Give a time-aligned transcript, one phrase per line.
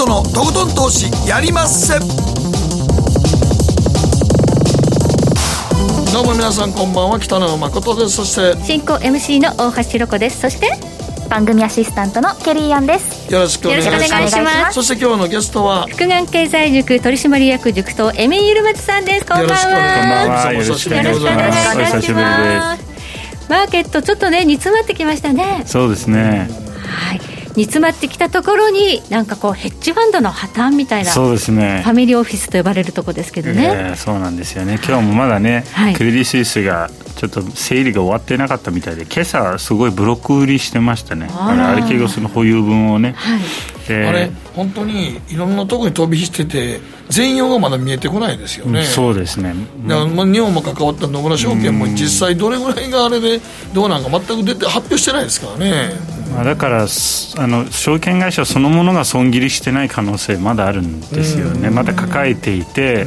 [0.00, 1.98] 誠のとことん投資やりまっせ
[6.10, 7.20] どうも皆さんこんばんは。
[7.20, 8.16] 北野誠です。
[8.16, 10.40] そして進行 MC の大橋ろ子です。
[10.40, 10.70] そして
[11.28, 13.30] 番組アシスタントのケリーアンです。
[13.30, 14.00] よろしくお願いします。
[14.00, 14.74] よろしくお願いします。
[14.74, 19.26] そして今日のゲストは福眼経済塾取締役塾頭エミゆるまつさんです。
[19.26, 20.46] こんばんよろしくお願いします。
[20.46, 21.78] はよろしくお願いします。
[21.78, 23.50] お久しぶりです。
[23.50, 25.64] マーケットちょっとね煮詰まってきましたね。
[25.66, 26.59] そうですね。
[27.50, 31.82] はい煮詰まってきたところになんかこうヘッジファンドの破綻みたいなフそうですね。
[31.84, 34.78] ァミリーオフィスと呼ばれるとこですけどね、えーそうなんですよね。
[34.86, 41.28] 今日もまだね、はいクレディ・スイスがちょっと整理が終わってなかったみたいで、今朝すごいブロック売りしてましたね。
[41.32, 43.14] あれアルケゴスの保有分をね。
[43.16, 43.40] はい
[43.88, 49.52] であれ本当にいろんなところに飛び火してて全容がまだ見えてこないですよね、そうですね。
[49.86, 53.40] だからまあ日本も関わった野村証券も実際どれぐらいがあれで
[53.74, 55.90] どうなんか全く出て発表してないですからね、
[56.34, 63.06] まあ、だからすあの証券会社そのものが損切りしてない可能性まだあるんですよね、まだ抱えていて、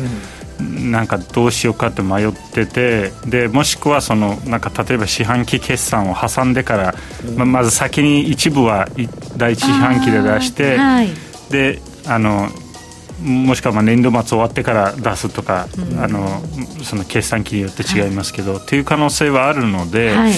[0.59, 6.95] なんかどうしようかって迷っててでもしくはそのなんか例えば四半期決算を挟んでから、
[7.35, 11.09] まあ、まず先に一部はい第一四半期で出して、はい。
[11.49, 12.49] であの
[13.23, 16.41] もしくはまあ年度末終わってから出すとか、あの
[16.83, 20.33] その決算期によって違いますけど、っていう可能性はあるので、はい。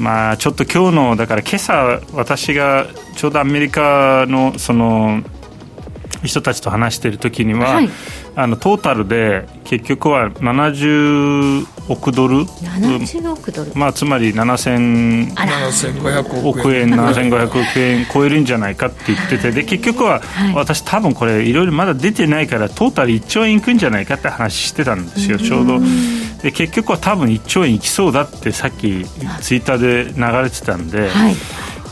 [0.00, 5.22] まあ、ちょっと今日のだから今朝私がちょうどアメリカのその
[6.22, 7.88] 人たちと話している時には、はい。
[8.36, 15.70] あのトータルで結局は70億ドル？70億ドル、まあ、つまり7000あら。
[15.70, 19.50] 7500億億円7500億円超えるんじゃないかって言ってて。
[19.50, 20.54] で結局ははい。
[20.54, 25.38] 私多分これいろいろまだ出てないからトータル1兆円いくんじゃないかって話してたんですよ。
[25.38, 25.78] ちょうど。
[26.42, 29.04] で結局は多分1兆円いきそうだってさっき
[29.40, 31.34] ツイッターで流れてたんで、はい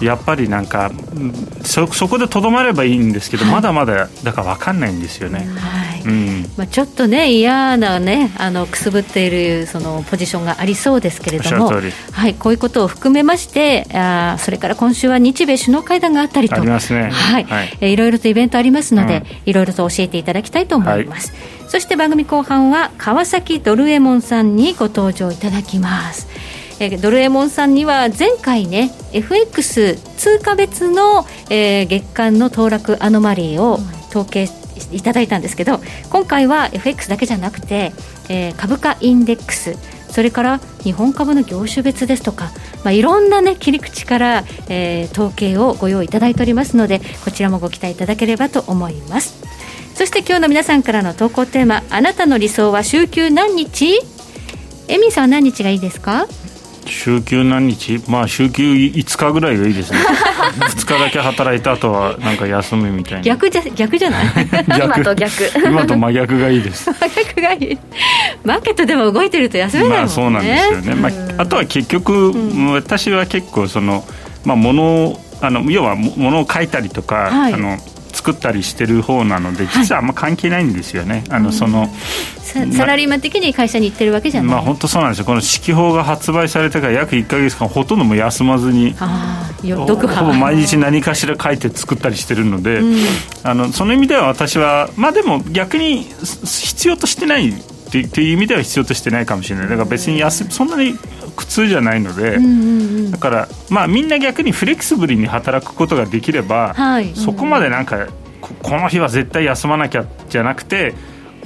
[0.01, 6.03] やっぱりなんかうんそそこでとどまればいいんですけど、まだまだだから分かんないんですよね、はい。
[6.03, 11.67] うん、まあ、ちょっとね嫌なねあのくすぶっているそのポジションがありそうですけれども
[12.13, 16.57] はい、こういうことを含めましてあーそれから今週は日米首脳会談があったりと。
[16.57, 17.11] ありますね。
[17.11, 17.45] はい。
[17.45, 17.79] はい。
[17.81, 19.27] えーいろいろとイベントありますので、うん。
[19.47, 21.33] いろいろと教えていただきたいと思います、
[21.69, 26.29] そして番組後半は川崎ドルエモンさんにご登場いただきます
[26.79, 33.79] えードルエモンさんには前回ね FX 通貨別の、えー月間の騰落アノマリーを
[34.11, 34.49] 統計
[34.93, 37.93] いただいたんですけど今回は FX だけじゃなくて、
[38.29, 39.75] えー株価インデックス
[40.11, 42.51] それから日本株の業種別ですとか、
[42.85, 49.45] まあ、いろんな、ね、切り口から、えー統計をご用意いただいておりますのでこちらもご期待いただければと思います。
[49.95, 53.99] そして今日の皆さんからの投稿テーマあなたの理想は週休何日？
[54.89, 56.27] エミさんは何日がいいですか？
[56.87, 58.01] 週休何日？
[58.09, 59.99] まあ週休5日ぐらいがいいですね。
[60.57, 63.21] 2日だけ働いた後はなんか休むみたいな。
[63.23, 64.27] 逆じゃ逆じゃない？
[64.69, 65.33] 今と逆。
[65.65, 66.91] 今と真逆がいいです。
[67.35, 67.79] 逆がいい。
[68.45, 71.09] マーケットでも動いてると休めないもんね、まあそうなんですよね、ま
[71.39, 72.33] あ、あとは結局、
[72.73, 74.05] 私は結構その、
[74.45, 77.55] まあ、物をあの要はも物を書いたりとか、はい。
[77.55, 77.79] あの
[78.17, 81.89] 作ったりしてる方なので実はあんま関係ないんですよね、あのその
[82.41, 85.25] さサラリーマン的に会社に行ってるわけじゃない、まあ本当そうなんですよ。
[85.27, 92.81] この指揮法が発売されてから約1か月間ほとんどもう休まずにああよほぼ毎日何かしら書いて作ったりしてるので、
[93.43, 97.55] あのその意味では私はまあでも逆にす必要としてないっ
[97.91, 99.69] てっていう意味では必要としてないかもしれない。
[99.69, 100.95] だから別に休そんなに
[101.37, 102.39] 苦痛じゃないので、
[103.11, 107.15] だからまあみんな逆にフレキシブルに働くことができれば、はい。
[107.15, 108.07] そこまでなんか
[108.41, 110.95] ここの日は絶対休まなきゃじゃなくて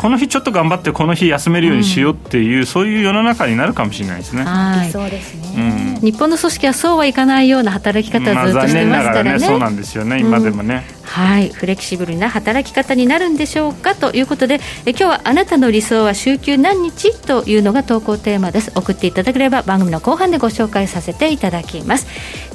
[0.01, 4.45] この日ちょっと頑張ってこの日休めるようにしようっていう、そういう世の中になるかもしれないですね。
[4.45, 4.91] はい。
[4.91, 6.01] そうですね、うん。
[6.01, 11.51] 日本の組織はそうはいかないような働き方まあ、をずっとしてますからね,、ながらねそうなんですよね今でもね、はい。
[11.51, 18.73] フレキシブルな働き方になるんでしょうかということでえ今日はあなたの理想は週休何日というのが投稿テーマです。
[18.75, 22.07] 送っていただければ番組の後半でご紹介させていただきます。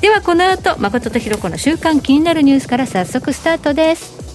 [0.02, 4.35] ではこの後誠とひろ子の週間気になるニュースから早速スタートです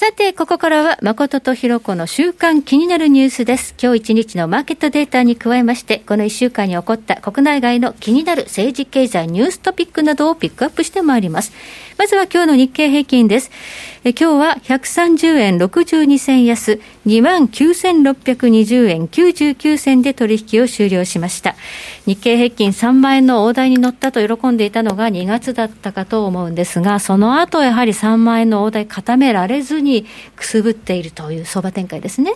[0.00, 3.74] さて、ここからは誠とひろこの週間気になるニュースです。
[3.78, 11.52] 今日一日のマーケットデータに加えまして、この一週間に起こった国内外の気になる政治経済ニューストピックなどをピックアップしてまいります。
[11.98, 13.50] まずは今日の日経平均です。
[14.02, 21.54] え今日は130円62銭安、2万9620円99銭で取引を終了しました。
[22.06, 32.34] 日経平均3万円の大台に乗ったと喜んでいたのが2月だったかと思うんですがその後やはり3万円の大台固められずにくすぶっているという相場展開ですね、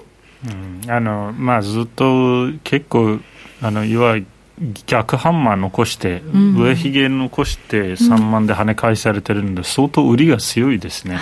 [0.85, 3.21] うん、あのまあずっと結構
[3.63, 4.27] あのいわゆる
[4.87, 11.19] 逆ハンマー残して、うん、上髭残して3万で跳ね返されてるので、相当売りが強いですね。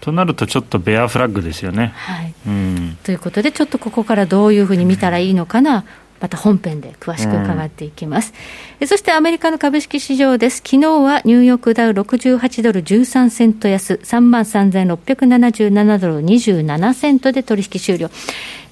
[0.00, 1.92] となると、ちょっとベアフラッグですよね。
[1.94, 5.84] はいうん、ということで、ちょっとここからどういうふうに見たらいいのかな、
[6.20, 8.32] また本編で詳しく伺っていきます、
[8.80, 18.10] うん、そしてアメリカの株式市場です昨日はニューヨークダウ68ドル13セント安3万3677ドル27セントで取引終了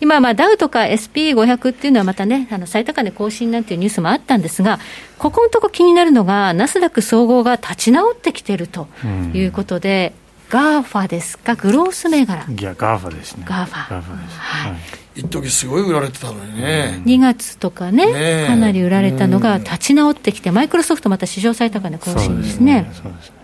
[0.00, 4.78] 今、まあ、ダウとか SP500 っていうのはまたね、あの最高値更新なんていうニュースもあったんですが、
[5.19, 8.88] ここのとこ気になるのが、ナスダック総合が立ち直ってきてると
[9.32, 10.12] いうことで、
[10.50, 12.44] GAFAですか、グロース銘柄。
[12.48, 13.44] いや、 GAFAですね。
[13.49, 13.91] GAFA。
[13.91, 14.38] GAFAです。
[14.38, 15.06] はい。
[15.17, 17.03] 一時すごい売られてたのにね。
[17.07, 22.91] 2月とかね、ねかなり売られたのが立ち直ってきて、マイクロソフトまた史上最高値更新ですね。
[22.93, 23.37] そうですね。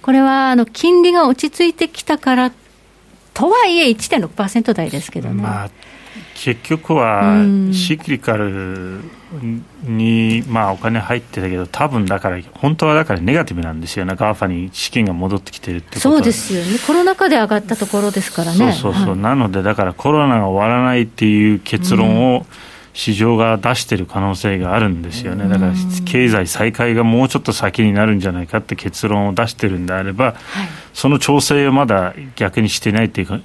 [0.00, 2.52] これはあの金利が落ち着いてきたから
[3.34, 5.42] とはいえ1.6%台ですけどね。
[5.42, 5.70] まあ
[6.42, 9.00] 結局はシクリカル
[9.82, 14.06] に、まあ、お金入ってたけど、多分だから、本当はだからネガティブなんですよ。
[14.06, 18.72] ね、 GAFAに資金が戻ってきてるってことそうですよね、コロナ禍で上がったところですからね。
[18.72, 22.46] そうそうそう、はい、なので、だからコロナが終わらないっていう結論を、うん
[22.92, 25.72] 市場が出している可能性があるんですよね、だから
[26.04, 30.34] 経済再開がもうちょっと先になるんじゃないかって結論を出してるんであれば、はい、
[30.92, 33.40] その調整をまだ逆にしてないっていうか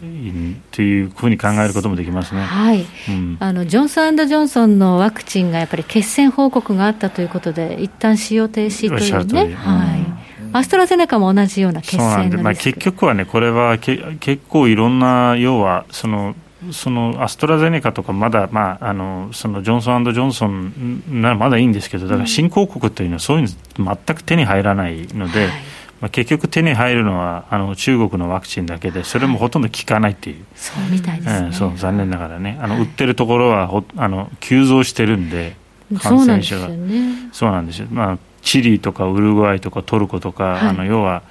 [0.72, 2.86] というふうに考えることもできますね、はい。
[3.10, 9.56] うん、あのジョンソンジョンソンのワクチンがやっぱり欠戦報告があったということで、一旦使用停止というね。
[9.56, 10.26] はい。
[10.54, 16.34] アストラゼネカも同じような決戦まあ、結局はね、これはけ結構いろんな、要はその
[16.72, 23.48] そのアストラゼネカとかまだ、まあ、あのそのジョンソンジョンソンならまだいいんですけどだから新興国というのはそういう
[23.80, 25.50] の全く手に入らないので、はい、
[26.02, 32.58] まあ、結局手に入るのはあの中国のワクチンだけでそれもほとんど効かないっていう、はい、そうみたいですね、うん、そう残念ながらね。
[32.62, 35.56] あの、売ってるところはほあの急増してるんで
[36.00, 36.70] 感染者が。
[37.32, 41.24] そうなんですよ、まあ、チリとかウルグアイとかトルコとか、はい、あの要は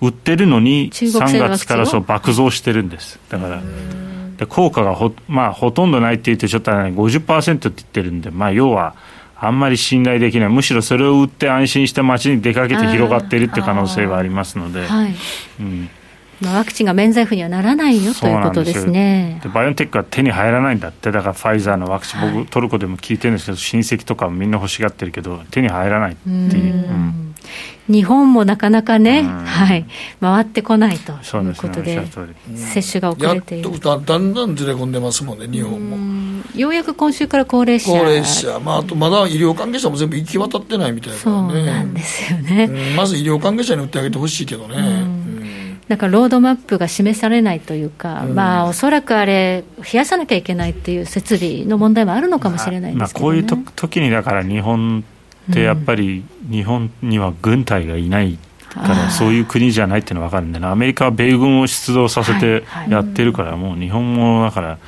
[0.00, 3.18] 売ってるのに3月からそう爆増してるんです。
[3.28, 3.62] だから。
[4.38, 8.94] で効果がほ,、まあ、ほとんどないって言ってちょっと、ね、50%って言ってるんで、まあ、要は
[9.36, 10.48] あんまり信頼できない。
[10.48, 14.86] むしろそれを売って安心して街に出かけて広がっているって可能性はありますので。
[14.86, 15.14] はい。
[15.60, 15.90] うん。
[16.40, 19.40] まあ、ワクチンが免罪符にはならないよということですね。
[19.42, 26.74] でバイオンテックは手に入らないんだって、だからファイザーのワクチン、はい、僕、トルコでも聞いてるんですけど、親戚とかみんな欲しがってるけど、手に入らないっていう。
[26.74, 27.27] うん
[27.88, 29.86] 日本もなかなかね、はい、
[30.20, 31.14] 回ってこないとい
[31.50, 32.06] うことで、で
[32.56, 33.80] 接種が遅れている。
[33.80, 36.42] だだんだんずれ込んでますもんね、日本も。
[36.54, 45.28] ようやく今週から高齢者、高齢者、まあ、あとまだ医療関係者も全部行き渡ってないみたいな、ね、そうなんですよね、まず医療関係者に打ってあげてほしいけどね。
[45.88, 55.02] なんかロードマップが示されないというか、うん、まあ、おそらくあれ、冷やさなきゃいけないっていう設備の問題もあるのかもしれないですけど、ね、まあ、こういうと時にだから日本
[55.50, 64.78] ってやっぱり日本には軍隊がいないからそういう国じゃないっていうのは分かるんで、ね、アメリカは米軍を出動させてやってるから、もう日本もだから。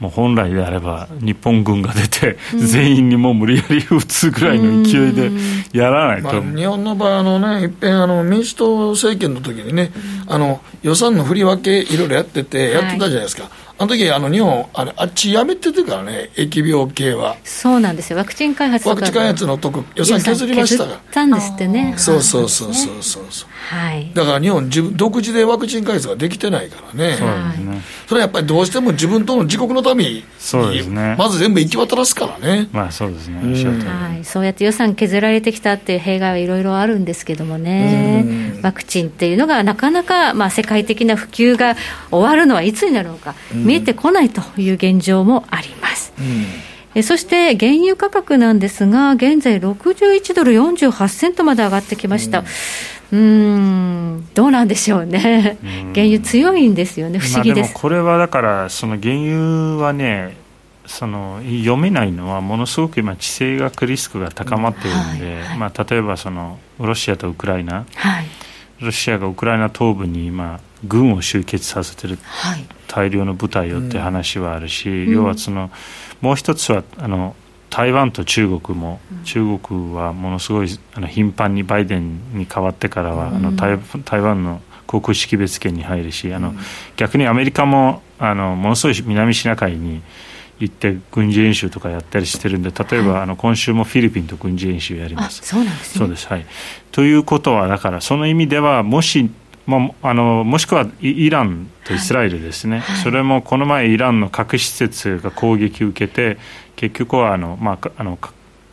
[0.00, 5.30] もう本来であれば日本軍が出て、全員にもう無理やり撃つぐらいの勢いで
[5.74, 9.92] やらないと、まあ、日本の場合あの、ね、いっぺんあの民主党政権の時にね、
[10.26, 13.42] あの予算の振り分け、いろいろやってて、やってたじゃないですか。
[13.42, 17.36] はいあの時あの日本あれあっちやめててからね疫病系は。
[17.44, 18.18] そうなんですよ。
[18.18, 20.96] ワクチン開発ワクチン開発のとこ予算削りましたから。
[20.98, 21.94] 削ったんですってね。
[21.96, 27.16] そうそうそうそうそうそう、はい、だから日本自分独自でワクチン開発ができてないからね。
[27.16, 27.80] そうですね。
[28.06, 31.16] それはやっぱりどうしても自分との自国のためにそうですね。
[31.18, 32.68] まず全部行き渡らすからね。
[32.72, 38.50] まあそうですね、はい、そうやって予算削られてきたっていう弊害はいろいろあるんですけどもね。
[38.62, 41.76] ワクチンっていうのがなかなか、まあ、世界的な普及が
[42.10, 43.34] 終わるのはいつになるのか、
[43.70, 46.12] 見えてこないという現状もあります。
[46.94, 52.42] えそして原油価格なんですが、現在61ドル48セントまで上がってきました。
[53.12, 55.56] うん、どうなんでしょうね、
[55.94, 57.74] 原油強いんですよね、不思議です。
[57.74, 60.36] これはだから、その原油はね、
[60.86, 68.26] その読めないのは、ものすごく今、地政学リスクが高まっているので、はいはい、まあ、例えばそのロシアとウクライナ、はい、
[68.80, 75.70] ロシアがウクライナ東部に今、軍を集結させてる、はい、大量の部隊をって話はあるし、うん、要はその
[76.20, 77.36] もう一つはあの
[77.70, 86.52] 台湾と中国も、中国はものすごいあの頻繁にバイデンに変わってからは、あの台台湾の航空識別圏に入るしあの、
[86.96, 90.02] 逆にアメリカもあのものすごい南シナ海に
[90.58, 95.40] 行って軍事演習とかやったりしてるんで例えば、はい、あの今週もフィリピンと軍事演習やります。
[95.42, 96.26] そうなんです、ね、そうです。
[96.26, 96.46] はい。
[96.90, 99.30] ということはだからその意味ではもし
[99.66, 106.38] まあ、あのもしくはイランとイスラエルですね、はい、それもこの前、イランの核施設が攻撃を受けて、
[106.76, 108.18] 結局はあの、まあ、あの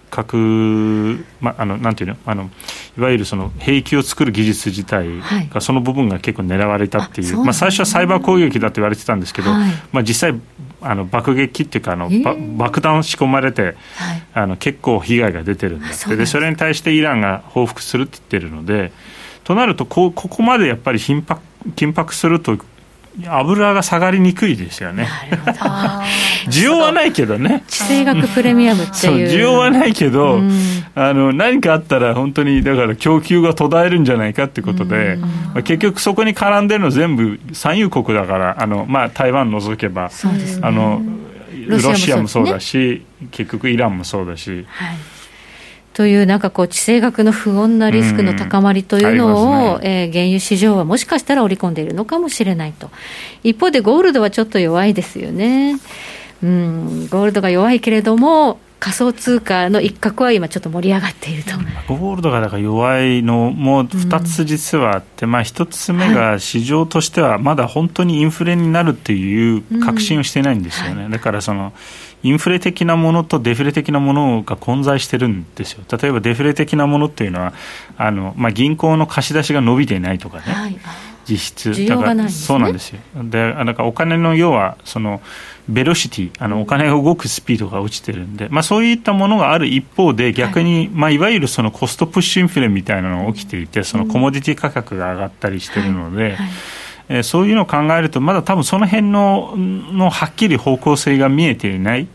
[0.09, 2.17] 核、まあ、あのなんていうの？
[2.25, 2.49] あの
[2.97, 5.07] いわゆるその兵器を作る技術自体
[5.53, 10.39] が、その部分が結構狙われたっていう、まあ、最初はサイバー攻撃だと言われてたんですけど、はい、まあ、実際
[10.81, 13.75] あの爆撃っていうかあの、えー、爆弾仕込まれて、はい、
[14.33, 16.15] あの結構被害が出てるんだって。
[16.15, 18.91] でそれに対してイランが報復するって言ってるので
[19.47, 21.41] となるとこここまでやっぱり緊迫
[21.77, 22.57] 緊迫すると
[23.25, 25.07] 油が下がりにくいですよね。
[26.51, 27.63] 需要はないけどね。
[27.69, 29.29] 地政学プレミアムっていう。
[29.29, 30.51] 需要はないけど、うん、
[30.95, 35.27] あの何かあったら本当にだから供給が途絶えるんじゃないかってことで、うん、ま
[35.59, 40.11] あ、結局そこに絡んでるの全部産油国だからあの、まあ、台湾除けば、ね、
[40.61, 41.01] あの
[41.67, 44.65] ロシアもそうだし、ね、結局イランもそうだし。
[44.67, 44.97] はい
[45.97, 50.05] というなんかこう地政学の不穏なリスクの高まりというのを、ね。
[50.05, 52.91] えー、原油市場はもしかしたら織り込んでいるのかもしれないと。
[53.41, 55.79] 一方でゴールドはちょっと弱いですよね。
[56.43, 61.51] うんゴールドが弱いけれども仮想通貨の一角は今、ちょっと盛り上がっていると。
[61.87, 71.01] ゴールドがだから弱いのも2つ実はあって、うん、まあ、1つ目が市場としてはまだ本当にインフレになるっていう確信をしてないんですよね、うん。
[71.03, 71.73] はい、だからその
[72.23, 77.53] インフレ的なものとデフレ的なものが混在してるんですよ、例えばデフレ的なものっていうのは、
[77.97, 80.77] あのまあ、銀行の貸し出しが伸びていないとかね、はい、
[81.25, 85.21] 実質、だから、そうなんですよ、でだからお金の要はその、
[85.69, 90.89] ベロシティあのお金が動くスピードが落ちてるんで、まあ、そういったものがある一方で逆に、はい。
[90.89, 96.23] まあ、いわゆるそのコストプッシュインフレみたいなのが起きていてそのコモディティ価格が上がったりしてるので。
[96.23, 96.31] はい。
[96.33, 96.49] はい。
[97.09, 102.07] えー、そういうのを考えると、まだ多分その辺ののはっきり方向性が見えていない、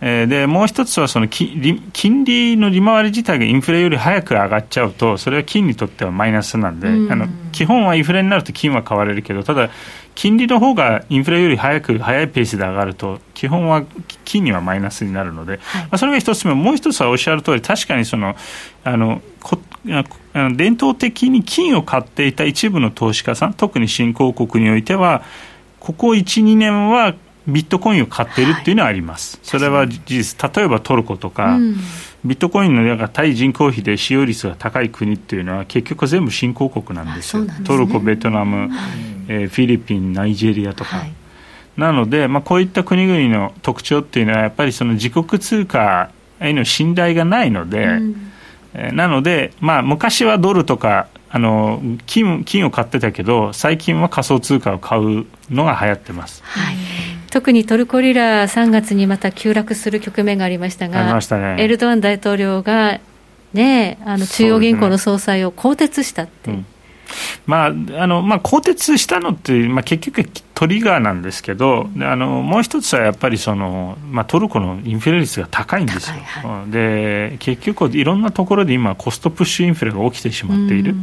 [0.00, 9.70] えー、でもう一つはその金利の利回り自体がインフレより早く上がっちゃうとそれは金にとってはマイナスなんで、うん、あの基本はインフレになると金は買われるけどただ
[10.14, 13.84] 金利の方がインフレより早く早いペースで上がると基本は
[14.24, 16.54] 金にはマイナスになるので、はい、まあ、それが一つ目。
[16.54, 18.36] もう一つはおっしゃる通り確かにその
[18.84, 19.58] あのこ
[20.34, 25.22] あの伝統的に金を買っていた一部の投資家さん特に新興国においては
[25.80, 27.14] ここ1、2年は
[27.46, 31.76] ビットコインを買っているっていうのはあります、はい、それは事実、例えばトルコとか、うん、
[32.24, 38.90] ビットコインの対人口比で使用率が高い国っていうのは、結局全部新興国なんですよ、すね、トルコ、ベトナム、はい、
[39.28, 40.98] えー、フィリピン、ナイジェリアとか。
[40.98, 41.12] はい、
[41.76, 48.32] なので、まあ、こういった国々の特徴っていうのは、やっぱりその自国通貨への信頼がないので、うん、
[48.74, 56.42] えー、なので、まあ、昔はドルとかあの金金を買ってたけど最近は仮想通貨を買うのが流行ってます。
[56.44, 56.76] はい
[57.32, 61.18] 特にトルコリラ、3月にまた急落する局面がありましたが、
[61.56, 63.00] ね、エルドアン大統領が、
[63.54, 66.50] ね、あの中央銀行の総裁を更迭したって。
[67.46, 80.94] まああのまあ、更迭したのって、まあ、結局トリガーなんですけど、うん、あのもう一つはやっぱりその、まあ、トルコのインフレ率が高いんですよ、はい、で結局、いろんなところで今、コストプッシュインフレが起きてしまっている。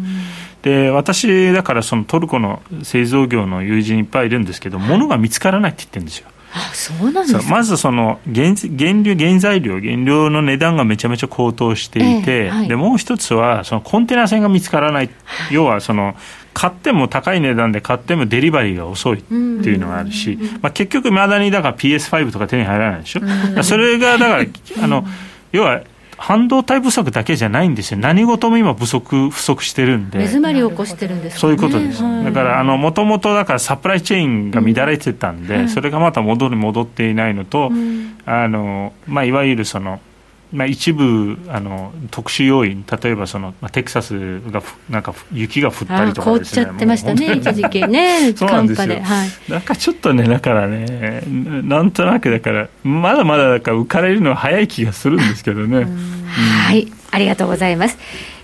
[0.61, 6.29] で私、だからそのトルコの製造業の友人いっぱいいるんですけど、物が見つからないって言ってるんですよ。
[6.51, 15.09] あそうなんですまずその原原料原材料原料の値段がめちゃめちゃ高騰していて、えーはい、でもう一つはそのコンテナ船が見つからない、
[15.51, 16.15] 要はその
[16.53, 25.05] 買っても高い値段で買ってもデリバリーが遅いっていうのがあるし、まあ、結局いまだにだから PS5 とか手に入らないでしょ、それがだからあの
[25.51, 25.83] 要は
[26.19, 40.01] 半導体不足だけじゃないんですよ、何事も今不足、不足してるんで、目詰まりを起こしてるんです、ね、そういうことです、だからもともとだからサプライチェーンが乱れてたんで、うん、それがまた戻り戻っていないのと、うん、あのまあ、いわゆるその、
[40.51, 55.85] まあ、一部あの特殊要因、例えばその、まあ、テキサスがなんか雪が降ったりとかですね、凍っちゃってましたね、一時期ね、 そうなんですよ、はい、なんかちょっとね、だからね、なんとなくだから、まだまだだから浮かれるのは早い気がするんですけどね。
[56.27, 57.97] はい、ありがとうございます。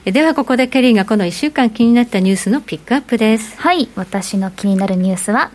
[0.05, 3.59] ではここでケリーがこの1週間気になったニュースのピックアップです。
[3.59, 3.89] はい。
[3.95, 5.49] 私の気になるニュースは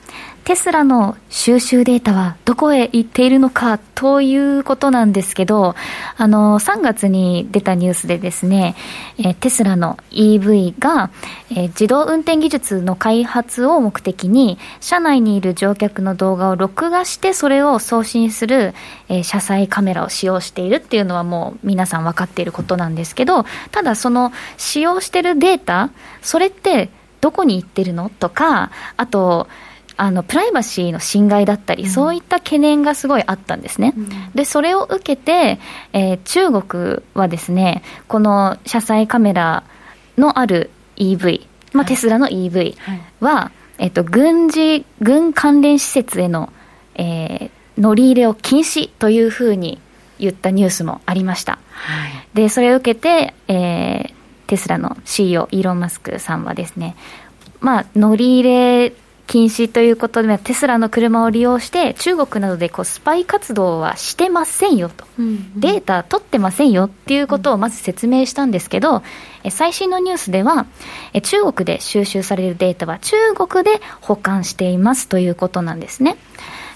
[0.45, 5.75] テスラの収集データはどこへ行っているのかということなんですけど、
[6.17, 8.75] あの、3月に出たニュースでですね、
[9.19, 11.11] えテスラの EV が、
[11.55, 18.75] え自動運転技術の開発を目的に、車内にいる乗客の動画を録画して、それを送信する、
[19.09, 25.91] え車載カメラを使用しているっていうのはもう皆さん分かっていることなんですけど、ただその使用しているデータ、
[26.23, 26.89] それって
[27.21, 29.47] どこに行ってるのとか、あと、
[30.03, 35.61] あのプライバシーの侵害だったり、うん、そういった懸念がすごいあったんですね、うん、でそれを受けて、
[35.93, 39.63] えー、中国はですねこの車載カメラ
[40.17, 42.77] のある EV、まあ、テスラの EV
[43.21, 46.51] は、はい、えっと、軍事、軍関連施設への、
[46.95, 49.83] えー、乗り入れを禁止というふうに
[50.19, 51.59] 言ったニュースもありました。
[51.73, 54.13] はい、でそれを受けて、えー、
[54.47, 56.97] テスラの CEO イーロン・マスクさんはですね、
[57.61, 58.43] まあ、乗り入
[58.89, 58.93] れ
[59.31, 69.05] 禁止ということで、テスラの車を利用して、中国などでこうスパイ活動はしてませんよと、うんうん、データ取ってませんよっていうことをまず説明したんですけど、
[69.45, 70.67] うん、最新のニュースでは、
[71.23, 76.17] 中国で収集されるデータは中国で保管していますということなんですね。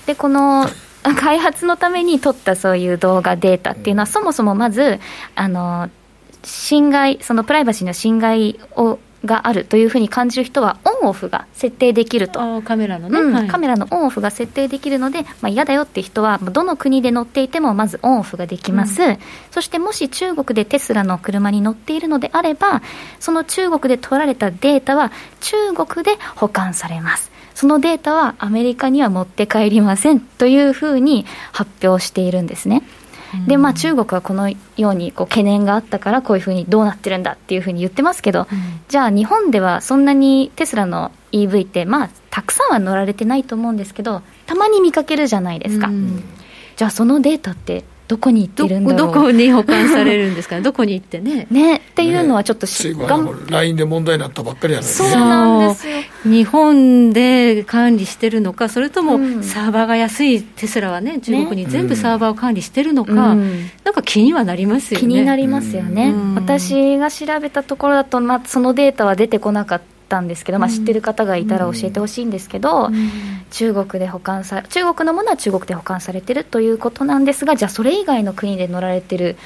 [0.06, 0.68] で、この
[1.18, 5.00] 開発のために撮ったそういう動画データっていうのは、そもそもまず、
[5.34, 5.90] あの、
[6.44, 12.62] 侵害、そのプライバシーの侵害をがあるというふうに感じる人はオンオフが設定できると。
[12.62, 19.18] カメラのね、うんはい、カメラのオンオフが設定できるので、まあ、嫌だよって人はどの国で乗っていてもまずオンオフができます、うん、
[19.50, 22.82] そしてもし中国でテスラの車に乗っているのであれば
[23.20, 27.30] その中国で取られたデータは中国で保管されます。
[27.54, 32.82] そのデータはアメリカには持って帰りませんというふうに発表しているんですね。
[33.46, 34.56] でまあ、中国はこのよ
[34.90, 38.46] うにこう懸念があったからこういうふうにどうなってるんだっていうふうに言ってますけど、うん、
[38.88, 46.22] じゃあ日本ではそんなにテスラの EV ってまあたくさんは乗られてないと思うんですけどたまに見かけるじゃないですか、うん、
[46.76, 49.12] じゃあそのデータってどこに行ってるんだろう。
[49.12, 51.46] どこに保管されるんですか どこに行ってね？
[51.50, 53.06] ねっていうのはちょっとし、ね、
[53.48, 55.94] LINE で問題になったばっかりやねそうなんですよ。
[56.24, 65.06] 日本で管理してるのかそれともサーバーが安いテスラはね中国に全部サーバーを管理してるのか、ね、なんか気にはなりますよね。
[65.06, 72.90] 気になりますよね、私が調べたところだと、まあ、そのデータは出てこなかったったんですけど、まあ、知ってる方がいたら教えてほしいんですけど、
[73.50, 79.36] 中国で保管さ中国のものは中国で保管されてるということなんですがじゃあそれ以外の国で乗られてる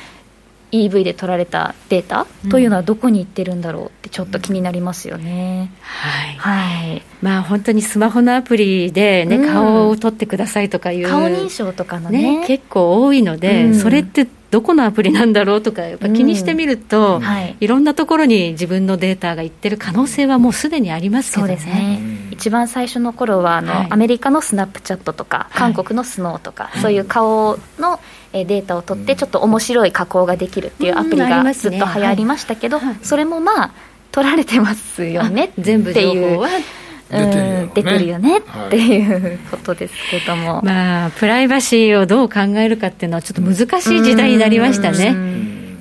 [0.70, 11.08] EV で取られたデータというのはどこに行ってるんだろうってちょっと気になりますよね、はい、はい、まあ本当にスマホのアプリでね、うん、顔を撮ってくださいとかいう。
[11.08, 17.20] 顔認証とかのね、ね、結構多いので、うん、それってどこのアプリなんだろうとかやっぱ気にしてみると、うん。
[17.20, 21.56] はい、いろんなところに自分のデータがいってる可能性はもうすでにありますけどね。
[21.56, 22.00] そうですね。
[22.30, 28.00] 一番最初の頃はあの、はい、アメリカのスナップチャットとか、韓国のスノーとか、はい、そういう顔の
[28.32, 33.70] データを取って、ちょっと面白い加工ができるっていうアプリがずっと流行りましたけど、それもまあ、
[34.10, 36.46] 取られてますよね全部情報
[37.10, 37.68] は。
[37.74, 45.14] 出てるよね、っていうことですけども、 まあ、プライバシーをどう考えるかっていうのは、ちょっと難しい時代になりましたね。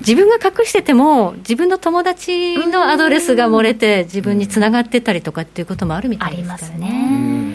[0.00, 7.54] 自分が隠してても、自分の友達のアドレスが漏れて、自分につながってたりとかっていうこともあるみたいですからね。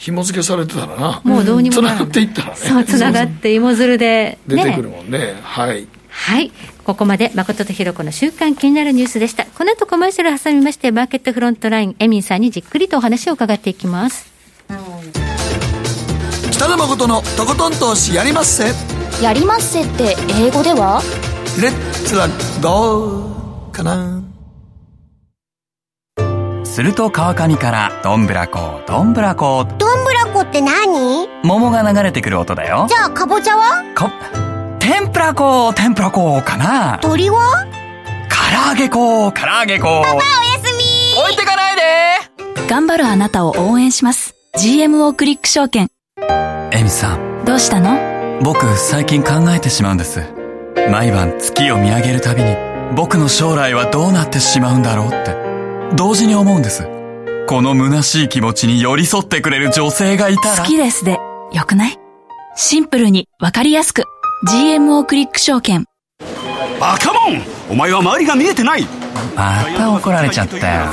[0.00, 5.86] 紐付けされてたらな、もうどうにもつながっていったらね、そう、つながって芋づるで、ね、 出てくるもんね、はい。
[6.08, 6.50] はい。
[6.90, 9.46] ここまで誠とひろ子の週間気になるニュースでした。
[9.46, 14.28] この後コマーシャル挟みまして、マーケットフロントライン、エミンさんにじっくりとお話を伺っていきます。
[16.50, 18.72] 北野誠のとことん投資やりまっせ。
[19.22, 21.00] やりまっせって英語では？
[21.62, 22.26] レッツラ
[22.60, 24.24] ゴーかな。
[26.64, 31.28] すると川上からどんぶらこどんぶらこどんぶらこって何？
[31.44, 33.84] 桃が流れてくる音だよじゃあかぼちゃは？
[33.94, 34.10] か
[34.92, 36.98] 天ぷら粉天ぷら粉かな。
[37.00, 37.64] 鳥は？
[38.28, 39.30] 唐揚げ粉。
[39.30, 39.84] 唐揚げ粉。
[39.84, 40.20] パパおや
[40.64, 41.22] すみ。
[41.22, 41.82] 置いてかないで。
[42.68, 44.34] 頑張るあなたを応援します。
[44.58, 45.90] GMO クリック証券。
[46.72, 47.44] エミさん。
[47.44, 48.40] どうしたの？
[48.42, 50.24] 僕最近考えてしまうんです。
[50.90, 52.56] 毎晩月を見上げるたびに
[52.96, 55.36] 僕の将来はどうなってしまうんだろうって
[55.94, 56.88] 同時に思うんです。
[57.46, 60.64] この虚しい気持ちに寄り添ってくれる女性がいたら。
[60.64, 61.20] 好きですで。
[61.52, 61.96] よくない？
[62.56, 63.28] シンプルに。
[63.38, 64.02] わかりやすく
[64.46, 65.84] GMO クリック証券。
[66.80, 67.42] バカモン！
[67.68, 68.86] お前は周りが見えてない！
[69.36, 70.86] また怒られちゃったよ。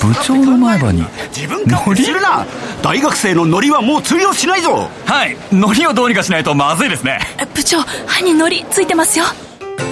[0.00, 2.46] 部長の前歯に自分勝手するな！
[2.82, 4.88] 大学生のノリはもう通用しないぞ！
[5.06, 5.36] はい。
[5.50, 7.18] ノリをどうにかしないとまずいですね。
[7.52, 9.24] 部長歯にノリついてますよ。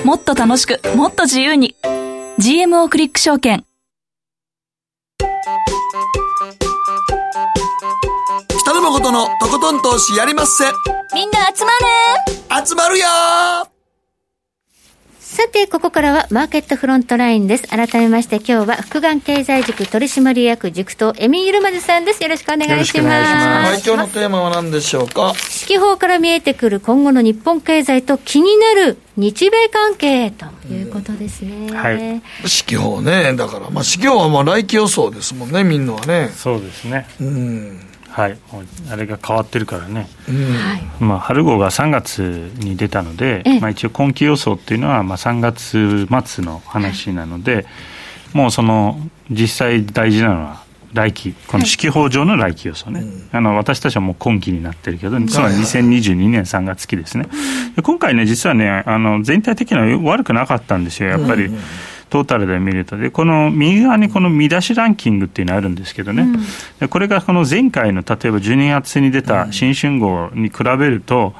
[0.05, 1.75] もっと楽しくもっと自由に。
[2.39, 3.65] GMO クリック証券
[8.83, 10.65] 誠のとことん投資やりまっせ
[11.15, 11.71] みんな集ま
[12.59, 13.07] る集まるよ
[15.21, 17.69] さて、ここからはマーケットフロントラインです。
[17.69, 22.23] 改めまして今日は福眼経済塾取締役塾とエミー・ユルマズさんです。
[22.23, 23.71] よろしくお願いします。
[23.71, 25.33] はい、今日のテーマは何でしょうか？
[25.63, 31.69] 指揮法から見えてくる今後の日本経済と気になる日米関係ということですね。
[31.69, 31.95] うん、はい。
[31.95, 36.31] 指揮法ね、だから、まあ指揮法はまあ来期予想ですもんね、みんなはね。
[36.37, 37.07] そうですね。
[37.21, 37.81] うん。
[38.13, 38.39] はい、
[38.91, 40.07] あれが変わってるからね、
[41.01, 41.09] うん。
[41.09, 47.67] まあ、春号が3月に出たので、まあ、一応今期予想っていうのはまあ3月末の話なので、はい、
[48.35, 57.29] もうその実際大事なのは来期、この四季法上の来期予想ね、はい、あの私たちはもう今期になってるけど、つまり2022年3月期ですね、
[57.83, 61.47] 今回ね、実はね、あの全体的には悪くなかったんですよ、やっぱり。
[61.47, 61.59] うん
[62.13, 66.29] トータルで見ると、で、この右側にこの見出しランキングっていうのがあるんですけどね、
[66.83, 71.33] うん、これがこの前回の例えば12月に出た新春号に比べると、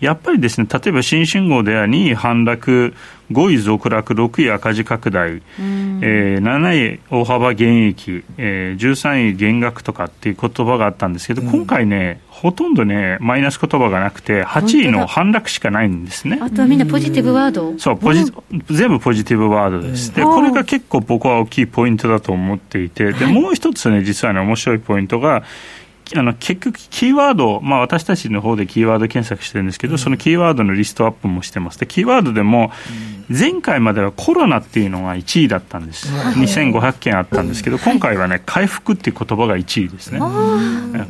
[0.00, 2.94] やっぱりですね、例えば新春号では2位反落、
[3.32, 16.38] 5位続落、6位赤字拡大、うん、えー、7位大幅減益、えー、13位減額とかっていう言葉があったんですけど、うん、今回ね、ほとんどね、マイナス言葉がなくて、8位の反落しかないんですね。
[16.40, 17.76] あとはみんなポジティブワード。
[17.78, 18.24] そうポジ、
[18.70, 20.14] 全部ポジティブワードです。
[20.14, 25.42] で、これが結構僕は大きいポイントだと思っていて、で、もう一つね、実はね、面白いポイントが、
[26.16, 31.78] あの結局、キーワード、まあ、私たちの方でキーワード検索してるんですけど、うん、そのキーワードのリストアップもしてます。
[31.78, 32.70] で、キーワードでも、
[33.28, 40.20] 前回まではコロナっていうのが1位だったんです、2500件あったんですけど、今回はね、回復っていう言葉が1位ですね、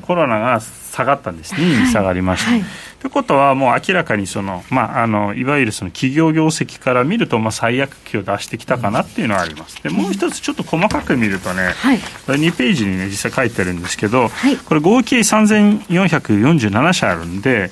[0.02, 2.46] コロナが下がったんです、2位に下がりました。
[2.46, 2.64] と、はい、い
[3.04, 9.80] うことは、もう明らかにその、まあ、あのいわゆるその企業業績から見ると、まあ、最悪期を出してきたかなっていうのはあります。
[9.82, 17.70] でもう一つ、ちょっと細かく見るとね、はい、これ2ページにね、実際書いてるんですけど、はい、これ、合計3447社あるんで、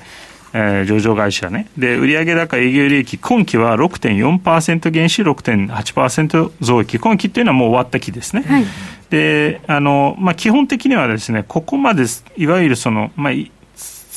[0.59, 1.67] えー、上場会社ね。
[1.77, 6.97] で、売上高営業利益、今期は6.4%減し、6.8%増益。
[6.97, 8.41] 今期っていうのはもう終わった期ですね。
[8.41, 8.65] はい、
[9.11, 12.05] で、あの、まあ、基本的にはですね、ここまで、
[12.37, 13.33] いわゆるその、まあ、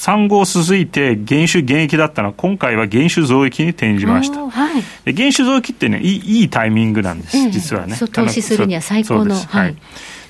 [0.01, 4.49] 産後続いて減収減益だったのは、今回は減収増益に転じました。
[4.49, 7.99] はい、で減収増益ってねいい、いいタイミングなんです、実はね。
[8.11, 9.35] 投資するには最高の。
[9.35, 9.81] はい、で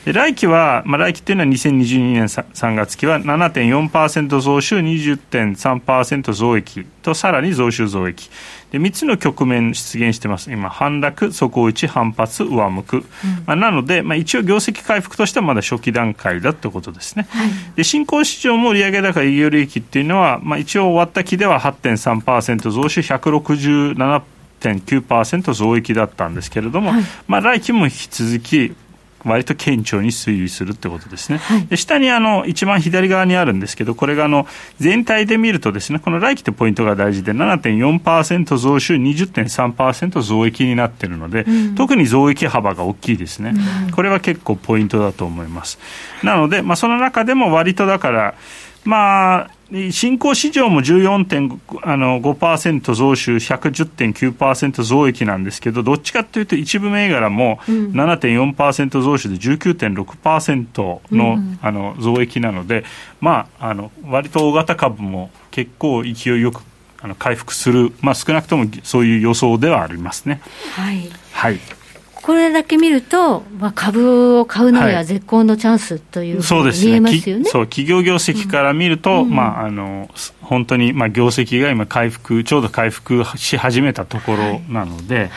[0.07, 8.31] 来期は、まあ、来期っていうのは2022年 3, 月期は7.4%増収、20.3%増益と、さらに増収増益。
[8.73, 13.03] で3つの局面出現してます、今、反落、底打ち、反発、上向く、うん、
[13.45, 28.77] まあ、なので、まあ、一応、業績回復としてはまだ初期段階だということですね、はい、で新興市場も売上高、営業利益っていうのは、まあ、一応終わった期では8.3%増収、167.9%増益だったんですけれども、はい、まあ、来期も引き続き、
[29.25, 31.39] 割と顕著に推移するってことですね。
[31.39, 34.47] はい、で下にあの一番左側にあるんですけど、これがあの
[34.79, 43.53] 全体で見るとですね、この来期ってポイントが大事で7.4%増収、20.3%増益になっているので、うん、特に増益幅が大きいですね、
[43.87, 43.91] うん。
[43.91, 45.79] これは結構ポイントだと思います。
[46.23, 48.35] なので、まあ、その中でも割とだから、
[48.85, 49.51] まあ、
[49.93, 62.85] 新興市場も14.5%増収、110.9%増益なんですけど、どっちかというと、一部銘柄も7.4%増収で19.6%の,、うん、あの増益なので、
[63.21, 66.63] まあ、あの割と大型株も結構勢いよく
[67.03, 70.41] あの回復する、まあ、少なくともそういう予想ではありますね。
[70.75, 71.61] はい、はい
[72.23, 77.45] これだけ見ると、まあ、株を買うのには絶好のチャンスというふうに見えますよね。
[77.45, 80.11] そう、企業業績から見ると、うん、まあ、あの、
[80.43, 85.29] 本当に、まあ、業績が今回復、ちょうど回復し始めたところなので、はい。
[85.29, 85.31] はい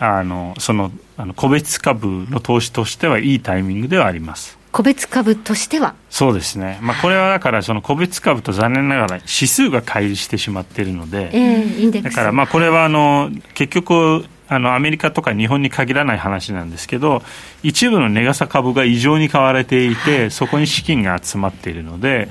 [0.00, 4.56] あのそのあの個別株の投資としてはいいタイミングではあります。
[4.70, 5.94] 個別株としては？
[6.08, 17.22] そうですね、まあ、これはだからその個別株と残念ながら指数が乖離してしまっているので、えー、だからまあこれはあの結局あのアメリカとか日本に限らない話なんですけど
[17.62, 22.28] 一部の値傘株が異常に買われていてそこに資金が集まっているので、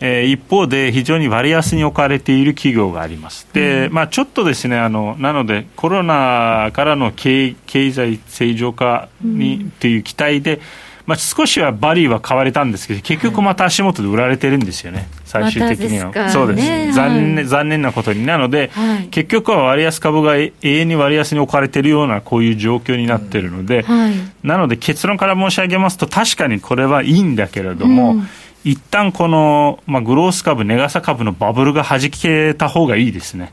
[0.00, 3.48] えー、一方で非常に割安に置かれている企業があります。
[3.52, 10.60] で、まあ、ちょっとですねあのなのでコロナからの経経済正常化に、という期待で
[11.06, 16.10] まあ、少しはバリーは買われたんですけど、結局また足元で売られてるんですよね、最終的には。
[16.14, 18.24] ま、そうです、残念残念なことに。
[18.24, 28.28] なので、はい、結局は割安株が永遠に割安に置かれているようなこういう状況になっているので、はい、なので結論から申し上げますと、確かにこれはいいんだけれども、うん。
[28.64, 33.52] 一旦この、まあ、グロース株、ネガサ株のバブルがはじけた方がいいですね、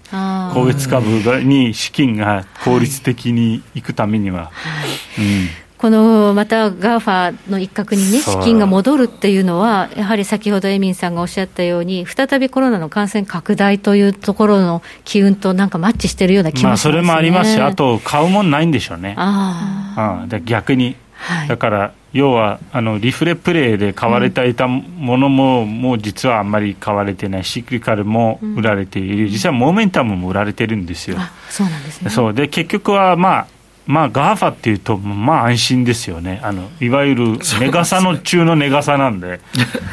[0.53, 1.09] 個別株
[1.43, 4.51] に資金が効率的にいくためには。
[4.53, 4.85] は
[5.17, 5.21] い。
[5.21, 5.49] うん
[5.81, 19.15] このまた GAFA の一角にね、資金が戻るっていうのは、やはり先ほどエミンさんがおっしゃったように、再びコロナの感染拡大というところの機運となんかマッチしてるような気もします、ね、まあ、それもありますし、あと買うもんないんでしょうね。
[19.17, 31.17] ああで逆に、はい、だから要はあのリフレプレイで買われていたものも、うん、もう実はあんまり買われてない、シクリカルも売られている、うん、実はモーメンタムも売られてるんですよ。
[31.49, 32.11] そうなんですね。
[32.11, 32.33] そう。
[32.35, 33.47] で結局は、まあ
[33.91, 39.41] まあ、 GAFAっていうと、まあ安心ですよね、あのいわゆる値嵩の中の値嵩なんで、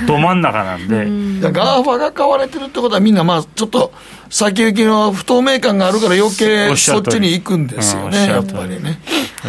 [0.07, 1.51] ど真ん中なんで。
[1.51, 3.93] ガーファが買われてるってことは、みんな、まあ、ちょっと
[4.31, 9.01] 先行きの不透明感があるから、余計そっちに行くんですよね、やっぱりね。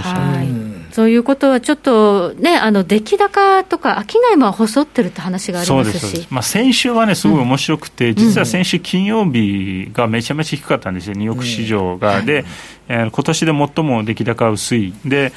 [0.02, 0.69] はい
[1.00, 6.28] そういうことはちょっとね、あの出来高とか、商いも細ってるって話がありますし。
[6.30, 12.20] まあ、先週はね、すごい面白くて、うん、実は先週金曜日がめちゃめちゃ低かったんですよ、ニューヨーク市場が。
[12.20, 12.44] うん、で、
[12.90, 14.94] えー、今年で最も出来高薄い。
[15.06, 15.32] で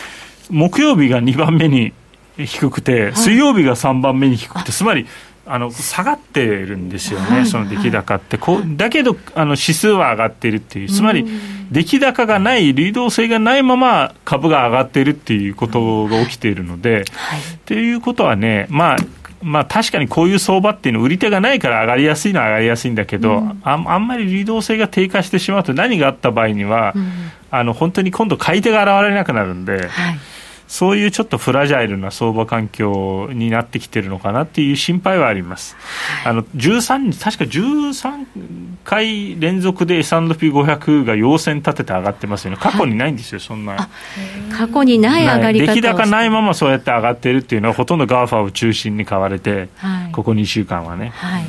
[0.51, 1.92] 木曜日が2番目に
[2.37, 5.07] 低くて、水曜日が3番目に低くて、つまり
[5.44, 8.38] あの下がってるんですよね、はいはい、その出来高って。
[8.38, 11.26] こう、だけどあの指数は上がっているっていう、つまり
[11.70, 17.05] 出来高がない、流動性がないまま株が上がっているっていうことが起きているので、はい、っ
[17.64, 18.96] ていうことはね、まあ、
[19.42, 27.11] まあ、確かにこういう相場っていうのは売り手がないから上がりやすいのは上がりやすいんだけど、うん、ああんまり流動性が低下してしまうと何があった場合には、うん、
[27.50, 29.88] あの本当に今度買い手が現れなくなるんで。
[29.88, 30.18] はい
[30.72, 35.76] そういうちょっとフラジャイルな相場環境になってきてるのかなっていう心配はあります。
[36.24, 38.26] あの13日、確か13
[38.82, 42.56] 回連続で S&P500 が陽線立てて上がってますよね。
[42.56, 43.90] 過去にないんですよ、そんな。
[44.56, 51.44] 過去にない上がり方出来高ないままそうやって上がってるっていうのは、ほとんど GAFA を中心に買われて、はい、ここ2週間はね、はい。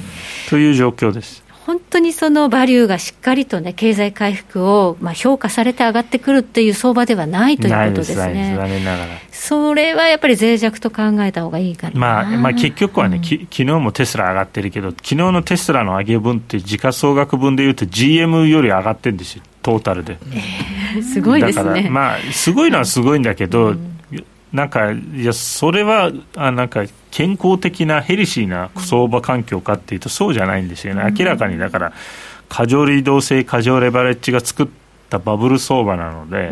[0.50, 1.43] という状況です。
[1.66, 8.56] 本当にそのバリューがしっかりとね、経済回復をまあ評価されて上がってくるっていう相場ではないということですね。
[8.58, 9.12] 残念ながら。
[9.32, 12.00] それはやっぱり脆弱と考えた方がいいかな。
[12.00, 19.44] まあ、まあ結局はね、うん、き昨日もテスラ上がってるけど、昨日のテスラの上げ分って時価総額分でいうと GM より上がってるんですよ。
[19.62, 20.18] トータルで。
[20.96, 21.64] えー、すごいですね。
[21.64, 23.93] だから、まあ、すごいのはすごいんだけど、うん
[24.54, 31.04] なんか、いや、それは、あなんか、健康的なヘルシーな相場環境かっていうと、そうじゃないんですよね。
[31.18, 31.94] 明らかに、だから、
[32.50, 34.68] 過剰流動性、過剰レバレッジが作っ
[35.14, 36.50] たバブル相場なので、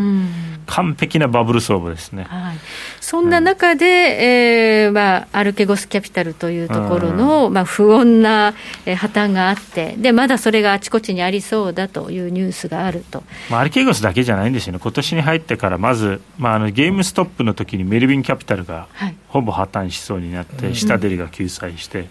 [0.68, 2.24] 完璧なバブル相場ですね。
[2.24, 2.58] はい。
[3.00, 8.54] そんな中で、えーまあ、アルケゴスキャピタルというところの、まあ、不穏な、
[8.86, 18.88] えー、破綻があってで、まだそれがあちこちにありそうだというニュースがあると、まあ、アルケゴスだけじゃないんですよね、今年に入ってからまず、まあ、あのゲームストップの時にメルビンキャピタルが
[19.28, 22.08] ほぼ破綻しそうになって、はい、下出りが救済して、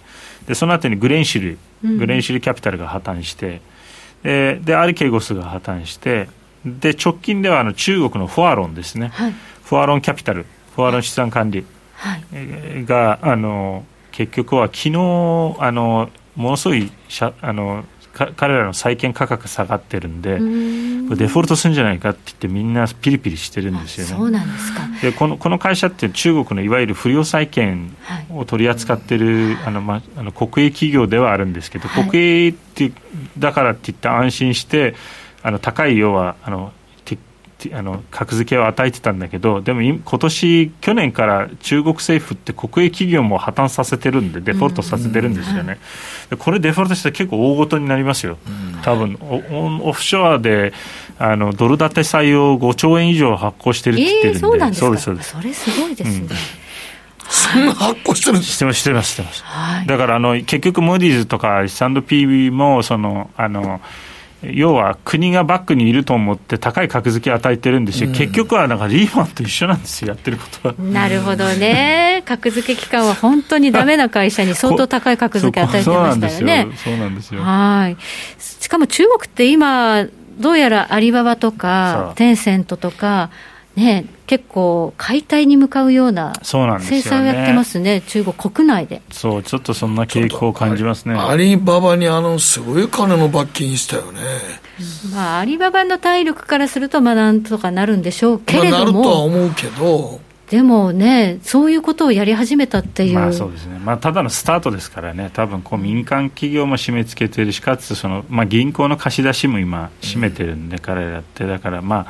[0.47, 3.63] でその後にグレンシル、グレンシルキャピタルが破綻して、
[4.23, 6.29] ででアルケゴスが破綻して、
[6.65, 10.47] で直近ではあの中国のフォアロンですね、はい、フォアロンキャピタル。
[10.77, 11.65] フォアの資産管理。
[12.87, 14.91] が、あの結局は昨日
[15.59, 16.91] あのものすごい
[17.43, 24.13] あの彼らの債券価格下がってるんで、これデフォルトするんじゃないかって言って、みんなピリピリしてるんですよね。
[24.13, 24.81] そうなんですか。
[25.03, 27.97] でこのこの会社って中国のいわゆる不良債権
[28.31, 32.93] を取り扱ってる、はい、あのま、あの国営企業ではあるんですけど、はい、国営って
[33.39, 34.95] だからって言って安心して、
[35.43, 36.73] あの高い要はあの
[37.75, 45.79] あの格付けを与えてたんだけどでも今年去年から中国政府って国営企業も破綻させてるんでデフォルトさせてるんですよね、
[46.31, 48.39] うん、これデフォルトしたら結構大ごとになりますよ、
[48.83, 50.73] 多分オオフショアで
[51.19, 54.97] あのドル建て債を5兆円以上発行してるって言ってるんで、えー、そうなんですか？
[54.97, 56.29] そうですそれすごいですね、うん。
[57.29, 59.43] そんな発行してるんですしてます、してます、してます。
[59.45, 63.83] はい、だからあの、結局、モーディーズとか S&P も、その、あの、
[64.43, 70.75] 要は国がバックにいると思って高い格付け与えてるんですよ、うん、結局はなんかリーマンと一緒なんですよ、やってることは。
[70.79, 76.69] なるほどね、格付け機関は本当にだめな会社に相当高い格付け与えてましたよね。
[76.77, 77.43] そうなんですよ。
[77.43, 77.97] はい。
[78.39, 80.07] しかも中国って今、
[80.39, 83.31] どうやらアリババとか、テンセントとか、
[83.77, 89.01] ね、結構、解体に向かうような制裁をやってますね、中国国内で。
[89.11, 91.15] そう、ちょっとそんな傾向を感じますね。
[91.15, 94.21] アリババにあのすごい金の罰金したよね。
[95.15, 98.71] まあ、アリババの体力からすると、まあ、なんとかなるんでしょうけれども。
[98.71, 100.21] まあ、なるとは思うけど。
[100.51, 112.07] でもね、そういうことをやり始めたっていう、まあ、そうですね、まあ、ただのスタートですからね、多分こう民間企業も締め付けてるし、かつその、まあ、銀行の貸し出しも今、締めてるんで、彼らって、だからまあ、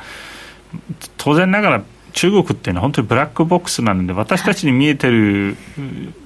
[1.17, 5.55] 当然ながら、中国っていうのは本当にブラックボックスなので私たちに見えてる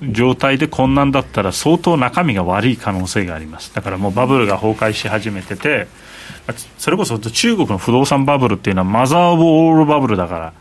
[0.02, 3.74] 状態でこんなんだったら相当中身が悪い可能性があります。
[3.76, 5.88] だからもうバブルが崩壊し始めてて
[6.78, 10.54] それこそ中国の不動産バブルっていうのはマザー・オブ・オールバブルだから、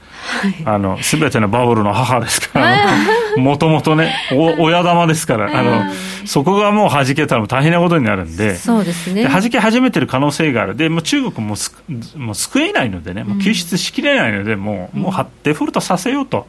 [0.64, 2.96] あの全てのバブルの母ですから
[3.36, 4.14] もともとね
[4.58, 5.92] 親玉ですからあの
[6.26, 9.24] そこがもう弾けたら大変なことになるんでそうですね。
[9.24, 10.76] 弾け始めてる可能性がある。
[10.76, 11.74] でもう中国もす
[12.16, 16.46] もう救えないのでねもう救出しきれないので、もうもうデフォルトさせようと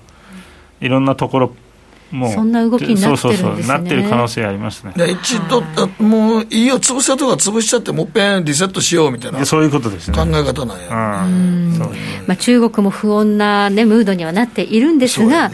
[0.80, 1.56] いろんなところ
[2.16, 4.94] もうそんな動きになってるんです、ね、そうそうそうなってる可能性ありますね。
[5.10, 5.62] 一度、
[6.04, 10.18] もういいよ潰したとか潰しちゃってもっぺんリセットしようみたいなそういうことですね。
[10.18, 11.80] 考え方なんや、うん。
[12.28, 15.52] まあ、中国も不穏な、ね、ムードにはなっているんですが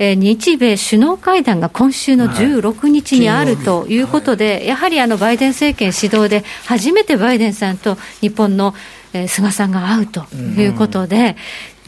[0.00, 8.74] えー、日米首脳会談が今週の16日にあるということで、はい、やはりあのバイデン政権主導で、初めてバイデンさんと日本の、
[9.12, 11.36] えー、菅さんが会うということで、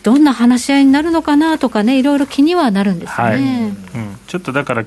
[0.03, 3.39] どんな話し合いになるのかなとかね、いろいろ気にはなるんですね、はい。
[3.39, 3.77] うん、
[4.27, 4.85] ちょっとだから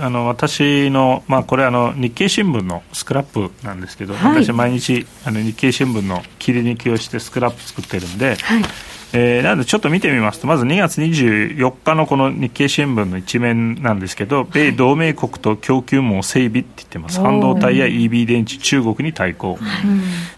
[0.00, 8.62] あの私の、まあ、これあの、日経新聞のスクラップなんですけど、はい、私、毎日あの日経新聞の切り抜きをしてスクラップ作ってるんで、はい
[9.14, 19.58] えー、なのでちょっと見てみますと、まず2月24日のこの日経新聞の一面なんですけど、米同盟国と供給網整備って言ってます、半導体や EV 電池、中国に対抗、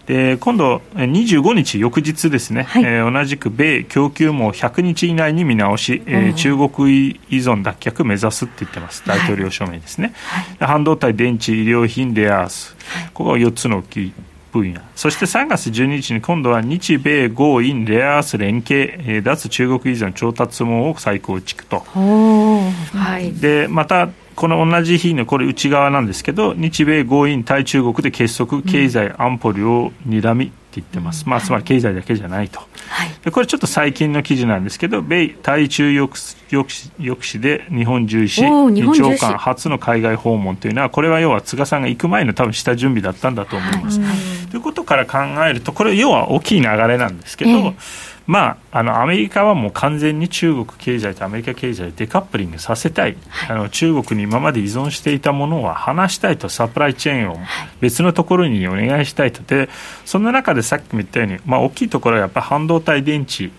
[0.05, 10.13] で今度、25日、翌日ですね、はい、えー、同じく米供給網100日以内に見直し、えー、中国依存脱却目指すって言ってます、大統領署名ですね、
[10.59, 12.75] はい、半導体、電池、医療品、レアアース、
[13.13, 14.13] ここが4つの大きい
[14.59, 14.81] 分野。
[14.95, 32.65] そして3月12日に今度は日米豪印レアアース連携、えー、脱中国依存調達網を再構築と、はい、でまたこの同じ日のこれ内側なんですけど日米豪印対中国で結束経済安保両にらみって言ってます、うん、まあ、つまり経済だけじゃないと、は
[33.05, 57.37] い、でこれちょっと最近の記事なんですけど米対中抑止抑止で日本重視日長官初の海外訪問というのはこれは要は菅さんが行く前の多分下準備だったんだと思います、はい、ということから考えるとこれ要は大きい流れなんですけど、えーまあ、あのアメリカはもう完全に中国経済とアメリカ経済をデカップリングさせたい、はい、あの中国に今まで依存していたものは離したいとサプライチェーンを
[57.81, 59.43] 別のところにお願いしたいと。
[59.43, 59.69] で
[60.05, 63.51] そんな中でさっきも言ったように、まあ、大きいところはやっぱり半導体電池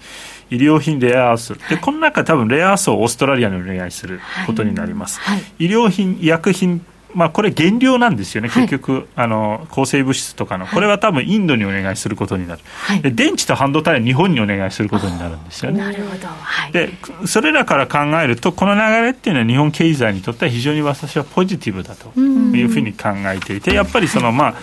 [0.49, 1.55] 医療品レアアース。
[1.69, 5.37] でこの中多分レアアースをオーストラリアにお願いすることになります、はい。
[5.37, 6.85] はい、医療品医薬品
[7.17, 15.79] まあ、これ原料なんですよね、結局、はい、あの抗生物質とかの、これは多分インドにお願いすることになる、はい、で電池と半導体は日本にお願いすることになるんですよね。
[15.81, 16.91] なるほど、はい、で
[17.25, 24.55] それらから考えると、この流れっていうのは、日本経済にとっては非常に私はポジティブだというふうに考えていて、やっぱりその、ま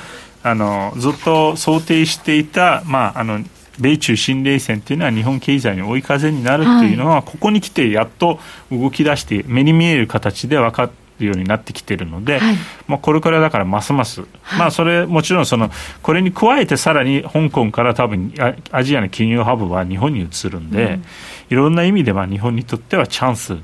[0.43, 3.39] あ、あのずっと想定していた、まあ、あの
[3.79, 8.39] 米中新冷戦というのは日本経済に追い風になるというのは、ここに来てやっと
[8.71, 12.55] 動き出して目に見える形で分かってるようになってきてるので、はい、
[12.87, 15.69] まあ、これからだからますます、はい、まあ、それもちろんその
[16.01, 18.33] これに加えてさらに香港から多分
[18.71, 21.03] アジアの金融ハブは日本に移るんで、うん、
[21.49, 23.57] いろんな意味では日本にとってはチャンス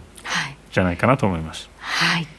[0.71, 1.69] じゃないかなと思います。
[1.78, 1.78] はい、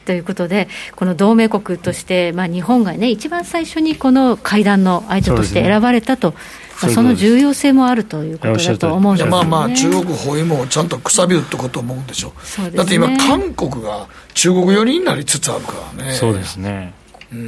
[0.05, 6.33] ということで、この同盟国として、まあ、日本がね、一番最初にこの会談の相手として選ばれたと
[6.81, 12.33] まあ、その重要性もあるということだと思うんです、ね、まあまあ、中国包囲網をちゃんとくさびるってこと思うんでしょ。
[12.59, 16.13] う、ね、だって今、韓国が中国寄りになりつつあるからね。
[16.13, 16.93] そうですね。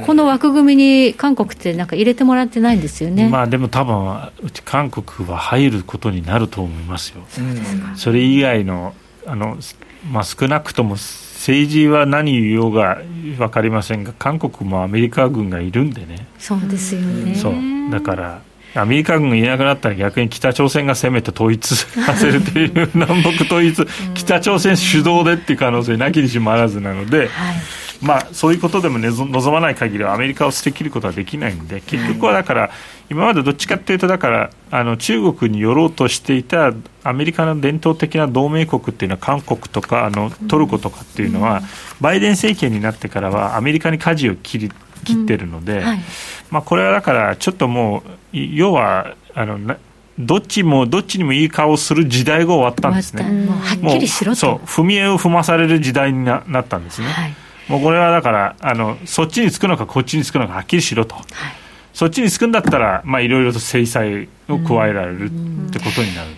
[0.06, 3.28] この枠組みに韓国ってなんか入れてもらってないんですよね。
[3.28, 7.22] まあでも多分うち韓国は入ることになると思いますよ。
[7.38, 8.94] うん、それ以外の
[9.26, 9.58] あの
[10.10, 10.96] まあ少なくとも
[11.44, 13.02] 政治は何言おうが
[13.36, 16.26] 分かりませんが韓国もアメリカ軍がいるんでね。
[16.38, 17.34] そうですよね。
[17.34, 17.54] そう
[17.90, 18.40] だから
[18.74, 27.28] アメリカ軍がいなくなったら逆に北朝鮮が攻めて統一させるという南北統一、北朝鮮主導でっていう可能性なきにしもあらずなので、はい、
[28.02, 32.70] まあ、そういうことでも、ね、望まない限りはアメリカを捨てきることはできないんで結局はだから、
[33.10, 41.62] 今までどっちかというとだからあの中国に寄ろうとしていたアメリカの伝統的な同盟国っていうのは韓国とかあのトルコとかっていうのは、
[42.00, 44.72] バイデン政権になってからはアメリカに舵を切り
[45.04, 45.98] 切ってるので、はい、
[46.50, 48.02] まあ、これはだからちょっとも
[48.32, 49.76] う要はあの
[50.18, 53.24] どっちもどっちにもいい顔をする時代が終わったんですね。
[53.24, 54.36] もうはっきりしろと。
[54.36, 57.08] そう、踏み絵を踏まされる時代にななったんですね。
[57.08, 57.34] はい、
[57.68, 61.14] もうこれはだからあの、そっちにつくのかこっちにつくのかはっきりしろと。
[61.14, 61.24] はい、
[61.92, 66.30] そっちにつくんだったら、まあ、いろいろと制裁を加えられるってことになる。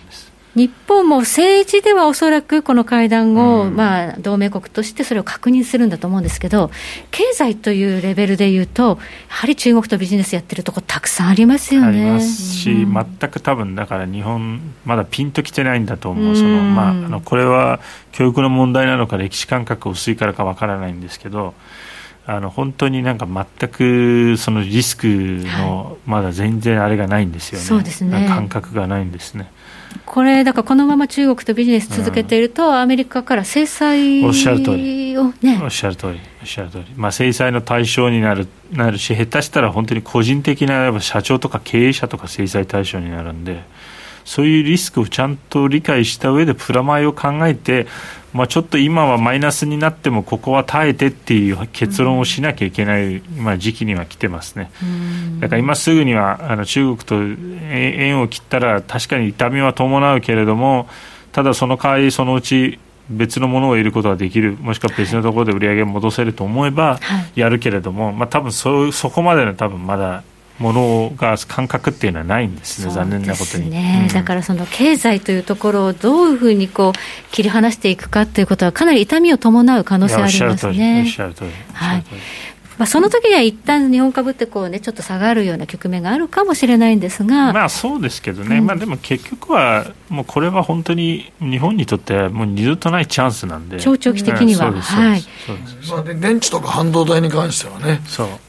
[0.57, 6.71] 日本も政治ではおそらくこの会談を、うん、まあ、同盟国としてそれを確認するんだと思うんですけど、
[7.11, 8.97] 経済というレベルでいうと、
[9.29, 11.87] やはり中国とビジネスやってるとこたくさんありますよね。
[11.87, 17.79] ありますし、うん、全く多分だから日本、まだピンときてないんだと思う、そのまあ、あのこれは
[18.11, 21.53] 教育の問題なのか、歴史感覚薄いからかわからないんですけど。
[22.29, 29.49] あの本当になんか全くそのリスクのまだ全然あれがないんですよね、そうですね感覚がないんですね。
[30.07, 43.61] これ、だからこのまま中国とビジネス続けていると、アメリカから制裁を、おっしゃる通り、ね、おっしゃる通り、おっしゃる通り、まあ、制裁の対象になるなるし、下手したら本当に個人的な社長とか経営者とか制裁対象になるんで。
[44.27, 47.87] そういうリスクをちゃんと理解した上でプラマイを考えて、
[48.33, 54.69] まあ、ちょっと今はマイナスになってもここは耐えてっていう結論をしなきゃいけない、まあ、時期には来てますね。
[55.39, 57.15] だから今すぐにはあの中国と
[57.71, 60.89] 縁を切ったら確かに痛みは伴うけれども
[61.31, 64.57] ただその代わりそのうち別のものを得ることができる。
[64.59, 66.99] もしくは別のところで売り上げを戻せると思えば
[67.35, 70.23] やるけれども、まあ、多分そそこまでの多分まだ
[70.59, 81.03] ものが感覚っていうのはないんですね、残念なことに、ねうん、だからその経済というところをどういうふうにこう切り離していくかということは、かなり痛みを伴う可能性ありますね。
[81.05, 82.03] おっしゃる通りはい
[82.77, 94.71] まあ、その時には一旦日本株ってこう、ね、ちょっと下がるような局面があるかもしれないんですが、まあ、そうですけどね、うん、まあ、でも結局は、もうこれは本当に日本にとってはもう二度とないチャンスなんで、長長期的には。
[94.71, 95.23] はい。
[95.89, 98.01] まあ、電池とか半導体に関してはね、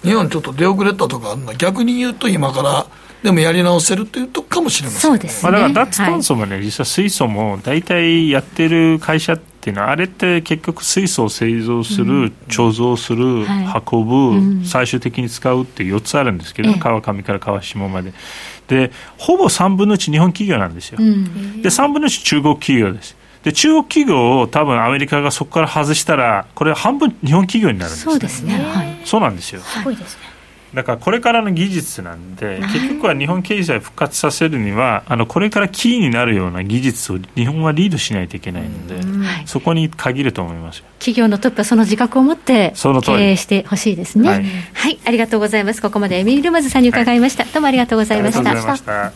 [0.03, 2.87] 日本ちょっと出遅れたとかあるの逆に言うと今から
[3.23, 13.47] でもやり直せるというとかもしれません、そうですね、まあ、だから脱炭素もね、はい、実は水素も大体やってる会社っていうのは、あれって結局、水素を製造する、貯蔵する、
[13.91, 18.13] 運ぶ、最終的に使うっていう4つあるんですけど、川上から川下まで。
[18.69, 20.99] で、ほぼ3分の1、日本企業なんですよ。
[20.99, 23.17] で、3分の1、中国企業です。
[23.45, 29.61] で中国企業を多分アメリカがそこから外したら、これ、半分日本企業になるんです、ね、そうですね、はい、そうなんですよ。
[29.61, 29.97] すごい。
[29.97, 30.28] ですね
[30.75, 39.01] だからこれからの技術なんで、結局は日本経済を復活させるには、あのこれからキーになるような技術を日本はリードしないといけないので、
[39.47, 44.45] そこに限ると思います企業のトップはその自覚を持って経営してほしいですね、はい、
[44.75, 45.81] はい、ありがとうございます。
[45.81, 47.45] ここまでエミールマズさんに伺いました。
[47.45, 48.77] はい、どうもありがとうございました。
[48.77, 49.13] した。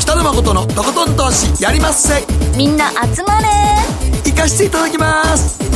[0.00, 2.22] 北野誠のとことん投資やりまっせ。
[2.56, 3.46] みんな集まれ。
[4.24, 5.67] 行かしていただきます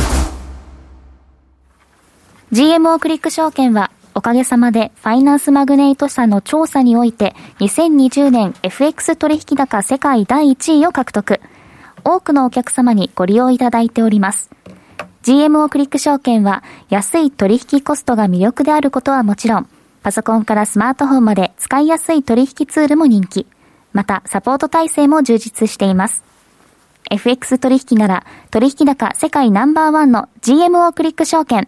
[2.53, 11.41] GMO クリック証券はおかげさまでファイナンスマグネイト社の調査において2020年 FX 取引高世界第1位を獲得。
[12.03, 14.51] 多くのお客様にご利用いただいております。
[15.23, 19.67] GMO クリック証券は安い取引コストが魅力であることはもちろん、
[20.03, 23.47] パソコンからスマートフォンまで使いやすい取引ツールも人気。
[23.93, 26.23] また、サポート体制も充実しています。
[27.09, 31.67] FX 取引なら、取引高世界ナンバーワンの GMO クリック証券。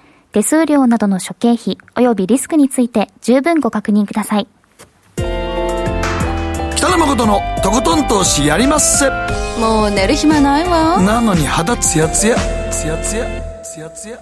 [0.31, 4.47] 手数料などの諸経費及びリスクについて十分ご確認ください。
[6.75, 9.09] 北野誠のとことん投資やりまっせ。
[9.59, 11.01] もう寝る暇ないわ。
[11.01, 12.35] なのに肌ツヤツヤ、
[12.71, 13.25] ツヤツヤ、
[13.61, 14.19] ツヤツヤ。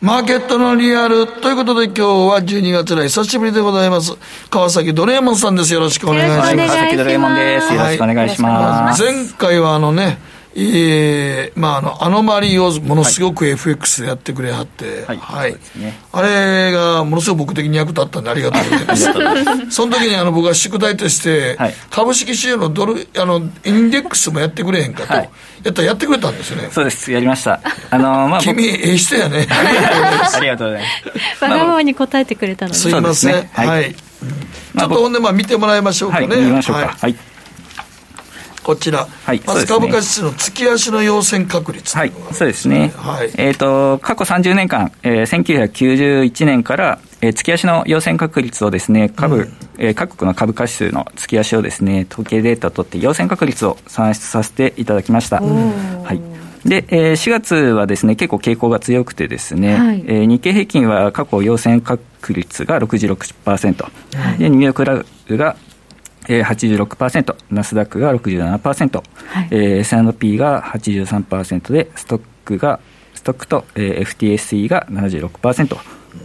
[0.00, 4.16] マーケットのリアルということで今日は12月来久しぶりでございます。
[4.48, 5.74] 川崎ドレーモンさんです。
[5.74, 6.56] よろしくお願いします。
[6.56, 7.74] 川崎ドレーモンです。
[7.74, 9.02] よろしくお願いします。
[9.02, 10.18] はい、前回はあのね、
[10.58, 15.18] えー、まあ、あの、アノマリーをものすごく FX でやってくれはって、はい。
[15.18, 19.04] はいね、あれがものすごく僕的に役立ったんでありがとうございます。
[19.70, 25.30] その時にあの僕は宿題として、はい、株式市場のドル、あの、インデックスもやってくれへんかと、はい、
[25.62, 26.70] やったらやってくれたんですよね。
[26.72, 27.60] そうです、やりました。
[27.90, 29.46] あの まあ、君、ええ人やね。
[29.52, 30.88] ありがとうございま
[31.36, 31.44] す。
[31.44, 32.78] わがままに答えてくれたので。
[32.78, 33.34] すいません。
[33.34, 33.68] ね、はい。
[33.68, 36.28] はい、ちょっとほんで、まあ、見てもらいましょうかね。
[36.28, 36.96] 見ましょうか。
[36.98, 37.14] はい
[38.66, 45.70] こちら、はい、まず株価指数の月足の陽線確率はい、そうですね、はい、えーと、過去30年間、えー、
[46.24, 55.40] 1991年から、えー、月足の陽線確率をですね株、うん、えー、各国の株価指数の月足をですね統計データを取って陽線確率を算出させていただきました。
[55.40, 56.20] はい。
[56.68, 63.82] で、えー、4月はですね、結構傾向が強くてですね、はい、えー、日経平均は過去陽線確率が66%、
[64.16, 65.54] はい、で、ニューヨークラグが
[66.28, 72.80] えー、86%、ナスダックが67%、はい、えー、S&P が83%で、ストックが、
[73.14, 75.76] ストックと、えー、FTSE が76%、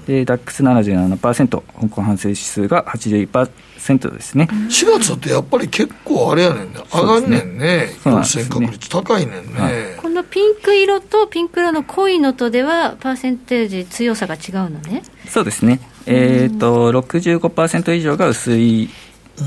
[0.08, 4.48] で、DAX77%、香港反省指数が81%ですね。
[4.52, 15.04] 4月ってやっぱり結構あれやねんね、上がんねんね、陽性、確率高いねんね、はい、このピンク色とピンク色の濃いのとでは、パーセンテージ強さが違うのね。
[15.28, 15.80] そうですね。
[16.06, 18.90] えっ、ー、と、65%以上が薄い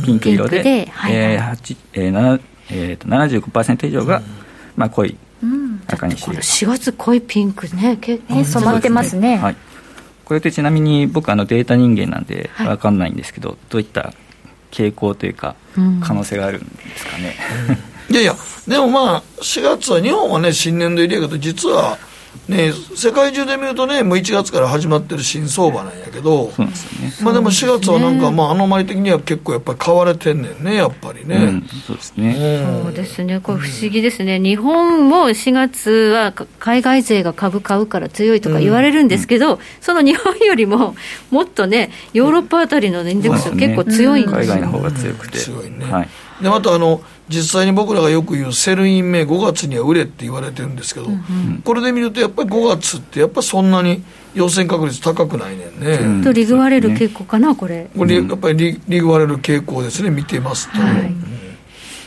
[0.05, 2.41] ピンク色で、ではいはい、えーえー、
[2.71, 4.23] えー、と75%以上が、
[4.77, 5.17] まあ、濃い
[5.87, 7.97] 赤にしている4月濃いピンクね。
[8.01, 9.57] 結構染まってますね、はい、
[10.25, 14.13] これってちなみに僕あのデータ人間なんで分かんないんですけど、はい、どういった
[14.71, 15.55] 傾向というか
[16.03, 17.37] 可能性があるんですかね、
[18.09, 18.35] うん、いやいや。
[18.67, 21.99] でもまあ4月は日本はね新年度入りやけど実は
[22.49, 31.37] ね、世界中で見るとね、もう1月から始まってる新相場なんやけど、そうですね、まあでも4月はなんか、まあ、アノマリ的には結構やっぱり買われてんねんね、やっぱりね。
[31.37, 32.81] うん、そうですね。
[32.83, 40.95] そうですね、これ不思議ですね、日本も4月は海外勢が株買うから強いとか言われるんですけど、うん、その日本よりも
[41.31, 45.39] もっとね、ヨーロッパあたりのインデックスは結構強いんですよ、ね、海外の方が強くて。
[45.39, 45.87] 強いね。
[45.91, 46.09] はい
[46.45, 55.95] でまたあの実際に僕らがよく言うセルイン名5月には売れって言われてるんですけど、うんうん、これで見るとやっぱり5月ってやっぱそんなに陽性確率高くないねんね。
[55.95, 57.89] うん、とリグ割れる傾向かなこれ。
[57.97, 60.79] これやっぱりリリグ割れる傾向ですね見てますと。
[60.79, 61.21] はい、うん、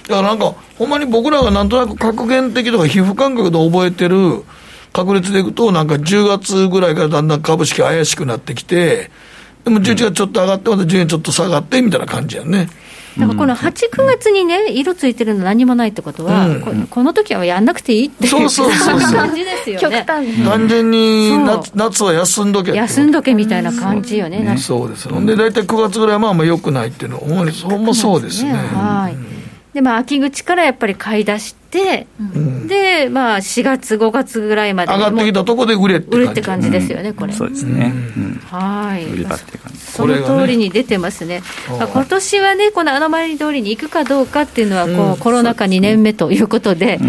[0.07, 4.43] だからなんかほんまに僕らがなんとなく格言的とか皮膚感覚で覚えてる
[4.93, 9.09] 確率でいくとなんか10月ぐらいからだんだん株式怪しくなってきて
[9.63, 12.69] でも11月ちょっと上がってまた10円ちょっと下がってみたいな感じやね。
[13.19, 20.05] だからこの8、9月にね、色ついてるの何もないってことは、うん、この時はやんなくていいっていうそうそうそう感じですよね。
[20.05, 24.39] 単純に夏夏は休んどけ休んどけみたいな感じよね。
[24.39, 25.09] ねそうです。
[25.09, 28.53] ほんで、大体9月ぐらいはまあまあよくないっていうのは、ほんまそうですね。
[28.53, 29.37] はい。
[29.73, 31.56] で、まあ、秋口からやっぱり買い出して、
[32.19, 37.33] うん、で、まあ、4月、5月ぐらいまで上がってきたとこで売れって売れって感じですよね、これ。
[37.33, 37.93] そうですね。
[38.49, 39.05] はい。
[39.77, 41.43] その通りに出てますね。
[41.69, 46.99] まあ、今年はね、この穴回り通りに行くかどうかっていうのは、こう、コロナ禍2年目ということで、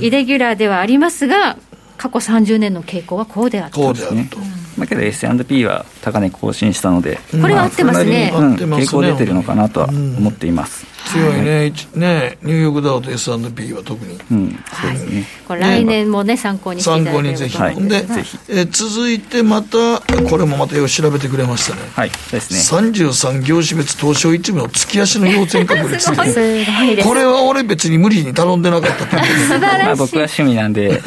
[0.00, 1.56] イレギュラーではありますが、
[1.96, 3.76] 過去30年の傾向はこうであった。
[3.76, 4.38] こうであると。
[4.82, 10.92] まあ、けど S&P は高値更新したので、これは合ってますね、うん、傾向出てるのかなとは思っています。
[11.12, 22.78] 強いね、ねニューヨークダウと S&P は特に、うん、そうですね、これ来年もね、参考にしていただければ参考にぜひ、はい、で、はい、え続いてまた、これもまたよ調べてくれましたね、はい、ですね。
[22.90, 26.10] 33業種別東証一部の月足の要点確率
[27.04, 29.60] これは俺、別に無理に頼んでなかったと思う。
[29.60, 31.02] まあ僕は趣味なんで、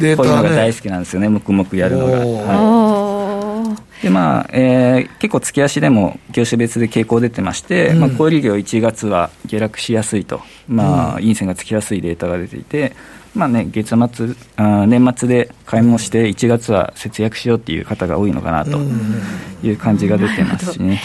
[0.00, 2.18] データ、ね、 こういうのが大好きなんですよね、黙々やるのが。
[2.18, 2.93] はい
[4.04, 12.94] でまあえー、結構月足でも業種別で傾向出てまして、うん、まあ、小売業1月は下落しやすいと、まあ、陰線がつきやすいデータが出ていて、
[13.34, 18.78] まあね、月末あ年末で買い物して1月は節約しようっていう方が多いのかなと
[19.62, 21.00] いう感じが出てますしね、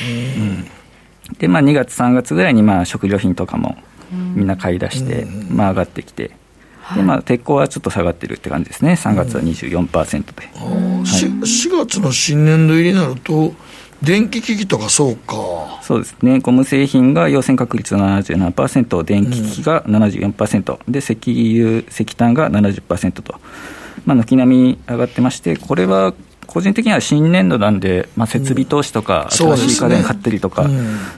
[1.30, 3.78] うん、でまあ、2月3月ぐらいにまあ食料品とかも
[4.12, 6.32] みんな買い出して、まあ、上がってきて。
[6.96, 13.54] でまあ、鉄鋼はちょっと下がってるって感じですね、3月は24%で、うんはい、4, 4月の新年度入りになると、
[14.02, 15.36] 電気機器とかそうか。
[15.82, 16.40] そうですね。
[16.40, 23.36] ゴム製品が陽線確率77%、電気機器が74%、うん、で、石油、石炭が70%と、
[24.06, 26.14] まあ、軒並み上がってまして、これは
[26.48, 30.68] 個人的には新年度なんで、まあ、設備投資とか、新しい家電買ったりとか、っ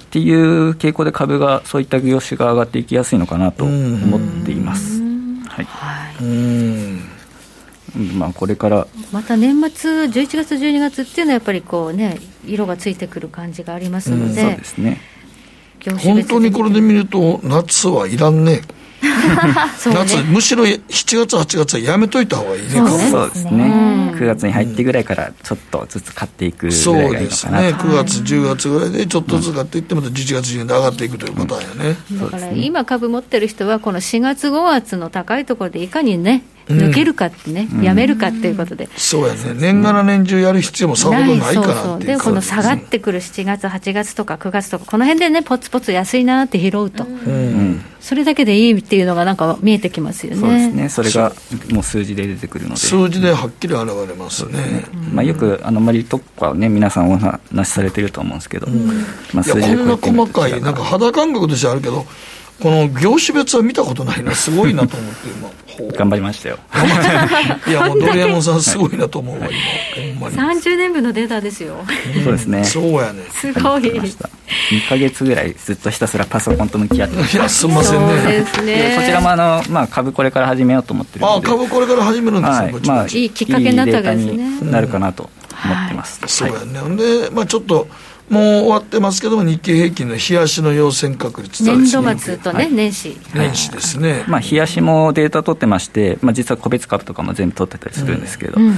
[0.09, 5.00] ていう傾向で株が、そういった業種が上がっていきやすいのかなと思っています。
[5.65, 7.01] はい、はい、うん。
[8.17, 8.87] まあ、これから。
[9.11, 15.01] また年末、11月、12月っていうのは、やっぱりこうね、色がついてくる感じがありますので、そうですね、
[16.03, 18.61] 本当にこれで見ると、夏はいらんね。
[19.93, 22.69] 夏、むしろ7月、8月はやめといた方がいいね、
[23.09, 27.11] そうですね、9月に入ってぐらいからちょっとずつ買っていくぐらいがいいのかな。
[27.11, 31.97] そうですね、9月、10月ぐらいでちょっとずつ買っていって、また11月、12月で上がっていくというパターンやね。
[32.11, 41.99] だから今、株持ってる人は、この4月、5月の高いところでいかにね、抜けるかってね、やめるかっていうことで、そうやね、年がら年中やる必要もさほどないからそうそう。
[41.99, 47.05] でこの下がってくる7月、8月とか9月とか、この辺でね、ぽつぽつ安いなって拾うと、
[47.99, 50.39] それだけでいいっていうのが、なんか見えてきますよね。
[50.39, 50.89] そうですね。
[50.89, 51.33] それが
[51.71, 54.61] もう数字で出てくるので、数字ではっきり現れますね。
[54.61, 54.85] ね。
[55.13, 58.67] まあ、よくあのマリとかね、皆さんお話しされてると思うんですけど、
[59.33, 62.05] まあ、数字でこんな細かい、なんか肌感覚としてあるけど、
[62.61, 65.51] この業種別は見たことないな、すごいなと思って、今。
[65.97, 66.59] 頑張りましたよ。
[67.67, 69.47] いや、もうドリアモンさん、すごいなと思うわ、
[70.15, 70.59] 今、ほんまに。
[70.59, 71.83] 30年分のデータですよ。
[72.23, 72.63] そうですね。
[72.63, 73.23] そうやね。
[73.33, 73.81] すごい。
[73.81, 77.15] 2か月ぐらいずっとひたすらパソコンと向き合って。
[77.15, 78.13] いや、すみませんね。
[78.21, 78.95] そうですね。
[78.97, 84.71] こちらもあの、まあ、株これから始めようと思ってるあ、株これから始めるんですはい、まあ、いいきっかけになったわけですね。
[84.71, 85.29] なるかなと
[85.63, 86.21] 思ってます。
[86.27, 86.95] そうやね。
[86.95, 87.87] で、まあ、ちょっと、
[88.31, 93.17] もう終わってますけども、日経平均の冷やしの陽線確率年度末とね、年始。
[93.35, 94.23] 年始ですね。
[94.25, 98.73] まあ、冷やしもデータ取ってまして、まあ、実は個別株とかも全部取ってたりするんですけど、うん、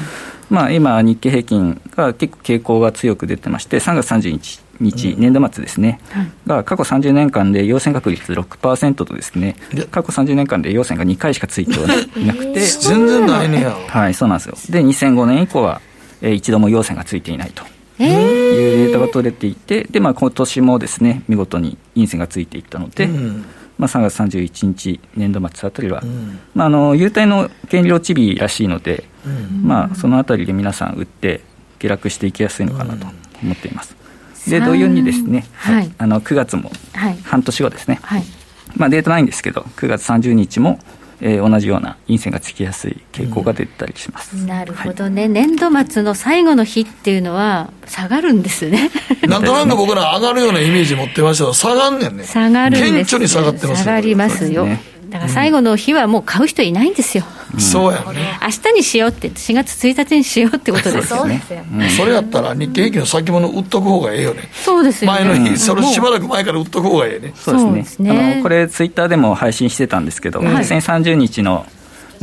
[0.50, 6.00] まあ、今、日経平均が結構傾向が強く出てまして、3月31日日、年度末ですね、
[6.48, 9.56] が過去30年間で陽線確率6%とですね、
[9.92, 11.74] 過去30年間で陽線が2回しかついて
[12.20, 13.78] いなくて、全然ないねや。
[13.88, 14.58] はい、そうなんですよ。
[14.72, 15.80] で、2005年以降は、
[16.24, 17.64] えー、一度も陽線がついていないと。
[18.08, 23.46] いうデータが取れていて、で、まあ、今年もですね、見事に陰線がついていったので、うん。
[23.78, 31.42] まあ、3月31日、年度末あたりは、うん、まあ、あの優待の権利落ち日らしいので、うん、まあ、そのあたりで皆さん売って、
[31.80, 33.08] 下落していきやすいのかなと
[33.42, 33.96] 思っています。
[34.50, 36.72] で同様にですね、はい、あの9月も
[37.24, 38.24] 半年後ですね、はい、
[38.76, 40.80] まあ、データないんですけど、9月30日も
[41.26, 48.92] えー、同じような陰線がつきやすい傾向が出たりします、うん、なるほどね、はい、年度末の最後の日っていうのは、下がるんですね。
[49.28, 54.68] なんとなく僕ら上がるようなイメージ持ってましたけど、下がんねんね、下がるんです顕著に下がってます下がりますよ。
[55.14, 58.40] だから最後の日はもう買う人いないんですよ、うん、そうやね。
[58.42, 61.14] 明日にしようって、4月1日にしようってことです。
[61.14, 61.40] よね、
[61.72, 71.68] うん、それやったら日経平均の先物売っとく方がええよね、そうですよ、ね、前の日、それしばらく前から売っとく方がええね、そうですね、あのこれ、ツイッターでも配信してたんですけど、はい、2030日の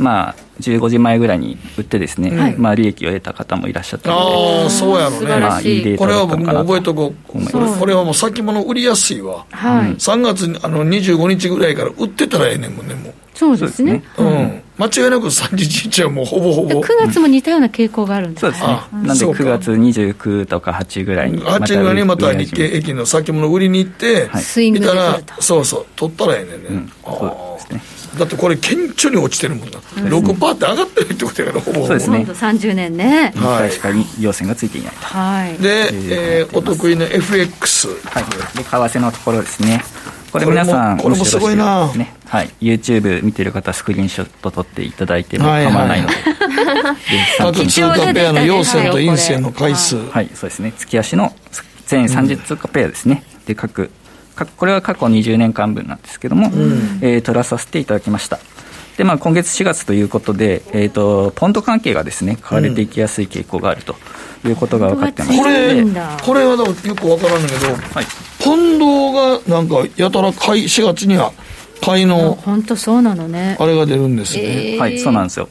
[0.01, 13.13] まあ、15時前ぐらいに売ってですね、はい、まあ、利益を得た方もいらっしゃったので、ああ、そうやろね、まあ、いいデータこれは僕も覚えとこう、これはもう先物売りやすいわ、はい、3月あの25日ぐらいから売ってたらええねんもんね、もう。
[13.33, 14.03] そうですね。
[14.17, 14.61] うん。
[14.77, 16.81] 間違いなく31日はもうほぼほぼ。
[16.81, 18.67] 9月も似たような傾向があるんですそうですね。
[18.91, 21.41] なんで9月29とか8ぐらいに。
[21.41, 24.29] 8ぐらいにまた日経平均の先物売りに行って、
[24.71, 26.69] 見たら、そうそう、取ったらええねんね。
[26.69, 28.00] うん、そうですね。
[28.17, 31.81] だってこれ、顕著に落ちてるもんな、うん、6%って上がってるってことやから、ほぼ。
[31.81, 33.89] ほぼそうですね、30年ね、はい、しか
[34.19, 35.89] 要線がついていないと、はい、で、
[36.39, 38.23] えー、お得意の FX、はい、
[38.57, 39.83] で為替のところですね。
[40.31, 42.13] これ皆さん、これもすごいな、ね。
[42.27, 46.15] はい、YouTube 見てる方、スクリーンショット撮っていただいても構わないので、
[47.39, 51.35] あと通貨ペアの陽線と陰線の回数、はい、そうですね、月足の
[51.87, 53.91] 全30通貨ペアですね、で各
[54.45, 58.39] これは過去20年間分なんですけども、うん、えー、取らさせていただきました。
[58.97, 63.95] でまあ、今月4月ということで、えーと、ポンド関係がですね買われていきやすい傾向があると
[64.45, 65.83] いうことが分かってます、これ
[66.23, 66.65] これはよ
[66.95, 68.05] く分からんだけど、はい、
[68.43, 71.31] ポンドがなんかやたら買い4月には
[71.81, 73.57] 買いの本当そうなのね。
[73.59, 75.49] あれが出るんですね、えー、はいそうなんですよ。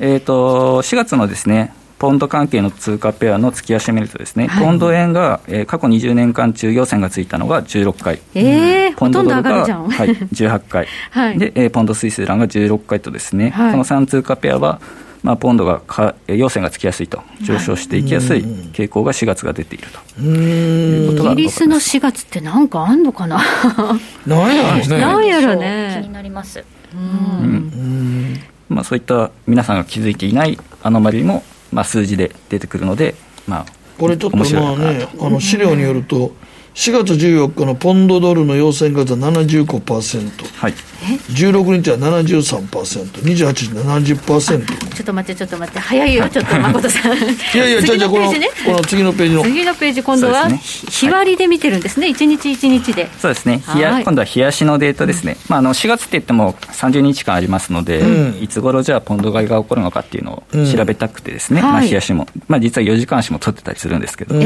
[0.00, 14.80] えっ、ー、と4月のですねポンド関係の通貨ペアの月足見るとですね、はい、ポンド円が、えー、過去20年間中、要線がついたのが16回、えー、ポンドドルが、はい、18回、 はい、で、えー、ポンドスイスランが16回とですね、はい、この3通貨ペアは、
[15.24, 20.22] まあ、ポンドがか要線がつきやすいと、上昇していきやすい傾向が4月が出ていると。
[20.22, 23.42] いうことがイギリスの4月ってなんかあんのかな？
[24.24, 24.86] なんやろね。
[24.98, 25.98] なんやろね。
[26.00, 26.62] 気になります。
[26.94, 27.00] うん。
[27.00, 28.40] うん。
[28.68, 31.42] まあ、そういった皆さんが気づいていないアノマリも
[31.72, 33.14] まあ、数字で出てくるので、
[33.46, 33.66] まあ、
[33.98, 36.32] これちょっとまあね、あの資料によると、
[36.78, 44.94] 4月14日のポンドドルの陽線率は75%、はい、16日は73%、28日70%。
[44.94, 47.16] ちょっと待って、ちょっと待って、早いよ、ちょっと誠さん。
[47.18, 47.18] い
[47.56, 49.42] やいや、じゃあ、じゃこのこの次のページの。
[49.42, 53.10] 次のページ、今度は日割りで見てるんですね、1日1日で。
[53.20, 58.04] そうですね、日や今度は日足のデータですね、まあ、あの4月って言っても30日間ありますので、
[58.40, 64.36] いつ頃じゃあ、ポンド買いが起こるのかっていうのを調べたくてですね、まあ、日足も、まあ、実は4時間足も取ってたりするんですけど、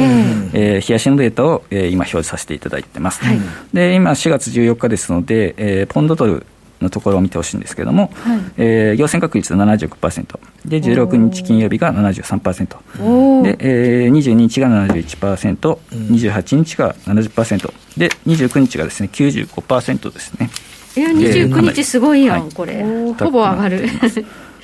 [0.54, 3.24] え日足のデータを、え今、表示させていただいてます。
[3.24, 3.38] はい、
[3.72, 6.46] で今4月14日ですので、えー、ポンドドル
[6.82, 8.40] のところを見てほしいんですけれども、はい。
[8.58, 13.56] えー、陽線確率76%で16日金曜日が73%で、
[14.04, 20.50] えー、22日が 71%28、28日が70%で29日がですね95%ですね。
[20.96, 22.82] えー、29日すごいやん、はい、これ。
[23.18, 23.88] ほぼ上がる。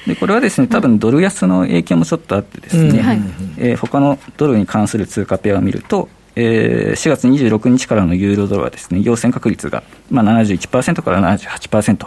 [0.07, 3.05] でこれはですね多分ドル安の影響もちょっとあってですね、うん。
[3.05, 3.21] はい、
[3.59, 6.09] えー、他のドルに関する通貨ペアを見ると、
[6.41, 12.07] えー、4月26日からのユーロドルはですね、陽線確率が、まあ、71%から78%。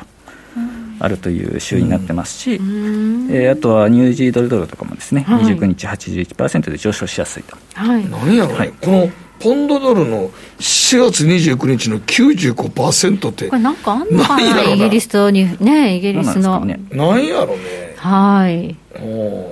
[1.03, 7.57] あるという週になってますし、うん、えー、あとはニュージードルドルとかもですね、はい、29日81%で上昇しやすいと。
[7.73, 9.09] はい、何やろ、はい、この
[9.39, 10.29] ポンドドルの
[10.59, 16.63] 4月29日の95%って、これなんかあんのかな、イギリスとに、ね、イギリスの。
[16.91, 17.90] なん、やろね？
[18.02, 18.76] はい。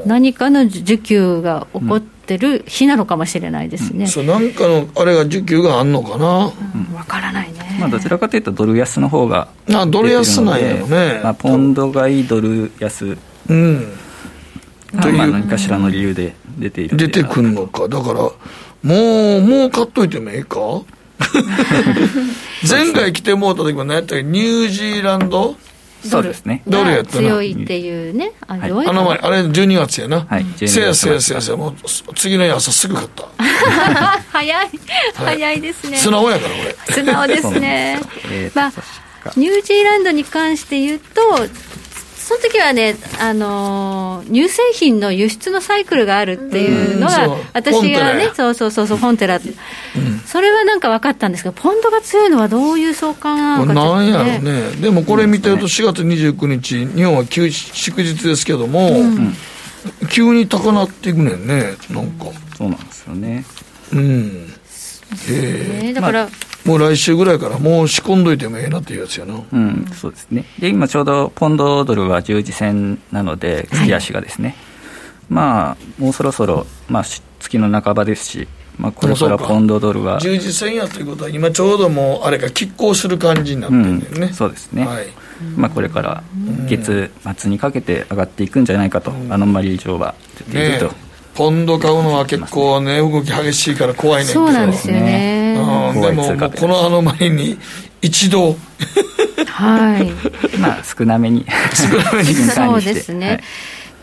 [0.07, 13.17] 何かの需給が起こって、る日なのかもしれないですね、うん、そうなんかのあれが需給があんのかな、わ、うん、からないね、まあ、どちらかというとドル安の方があドル安なんやろね、まあ、ポンド買いドル安。
[13.49, 13.97] うん。
[15.01, 15.17] という。
[15.17, 17.87] 何かしらの理由で出ている出てくるのか。
[17.87, 20.59] だからもうもう買っといてもええか？
[22.69, 24.23] 前回来てもうた時も何やったっけ？
[24.23, 25.55] ニュージーランド？
[26.07, 26.63] そうですね。
[26.67, 28.31] ドルやった強いっていうね。
[28.47, 30.21] あれ、はい、あの前あれ12月やな。
[30.21, 31.73] はいせやせやせやせやもう
[32.15, 33.27] 次の朝すぐ買った。
[34.31, 34.69] 早い。
[35.13, 35.97] 早いですね。
[35.97, 36.93] 素直やからこれ。
[36.93, 37.99] 素直ですね。
[38.55, 38.73] まあ
[39.35, 41.21] ニュージーランドに関して言うと
[42.29, 59.33] その時はね、あのー、乳製品の輸出のサイクルがあるっていうのが、私がね、そうそうそうそう、フォンテラ、うん、それはなんか分かったんですけど、ポンドが強いのはどういう相関なのかなんやろうね、でもこれ見てると、4月29日、日本は休祝日ですけども、うん、
[60.11, 62.25] 急に高なっていくねんね、なんか。
[62.55, 63.43] そうなんですよね。
[63.91, 64.53] うん。
[65.31, 65.93] ええ。
[65.93, 69.41] だから、まあもう来週ぐらいからもう仕込んどいてもええなっていうやつやな。
[69.51, 70.45] うん、そうですね。
[70.59, 74.57] で、今ちょうどポンドドルは十字線なので、月足がですね、はい、
[75.29, 77.03] まあ、もうそろそろ、まあ、
[77.39, 78.47] 月の半ばですし、
[78.77, 80.19] まあ、これからポンドドルは。
[80.19, 84.85] 十字線やということは、今ちょうどもう、あれが拮抗する感じになってるんだよね、うん、そうですね。
[84.85, 85.07] はい
[85.55, 86.23] まあ、これから
[86.67, 91.08] 月末にかけて上がっていくんじゃないかと、アノマリー上は出ていると。
[91.39, 94.45] ねポンド買うのは結構ね、動き激しいから怖いねんけど。
[94.47, 95.55] そうなんですよね。
[95.93, 97.57] うん、でも、もこのあの前に、
[98.01, 98.57] 一度
[99.47, 100.11] はい。
[100.59, 101.45] まあ、少なめに。
[101.73, 102.33] 少なめに。
[102.35, 103.27] そうですね。
[103.27, 103.43] はい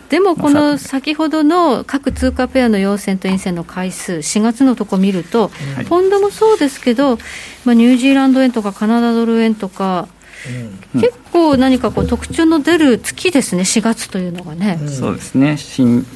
[0.08, 7.18] でもこの先ほどの各通貨ペアの陽線と陰線の回数、4月のとこ見ると、はい、ポンドもそうですけど、
[7.64, 10.06] まあ、ニュージーランド円とかカナダドル円とか、
[10.94, 14.78] うん、結構何かこう特徴の出る月ですね、4月というのがね。
[14.80, 16.06] うん、そうですね新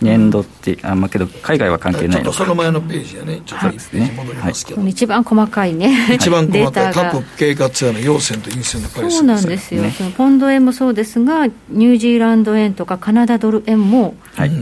[0.00, 14.14] 年度って、あまあけど、海外は関係ないのその前のページやね、ちょっとですね、戻りますけど、一番細かいね、一番細かい、各経過ツアーの陽線と陰線の回数そうなんですよ、そのポンド円もそうですが、ニュージーランド円とかカナダドル円も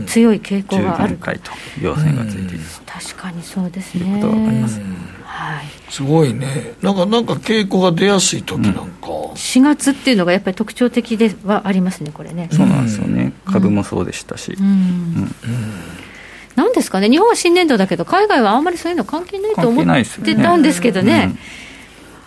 [0.07, 1.51] 強い傾向がある、はい、と。
[1.81, 4.01] 陽線がついている、確かにそうですね。
[4.01, 4.81] ということが分かります。
[5.25, 8.87] はい、すごいね、なんかなんか傾向が出やすい時なんか、うん、
[9.33, 12.49] 4月っていうのがやっぱり特徴的ではありますね、これね。
[12.51, 14.55] そうなんですよね、株もそうでしたし。
[14.57, 15.33] うん、うん。
[16.55, 19.85] なんですかね、日本は新年度だけど、海外はあんまりそういうの関係ないと思っ
[20.23, 21.35] てたんですけどね。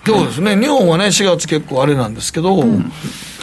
[0.06, 2.92] そうですね、日本はね、4月結構あれなんですけど、うん、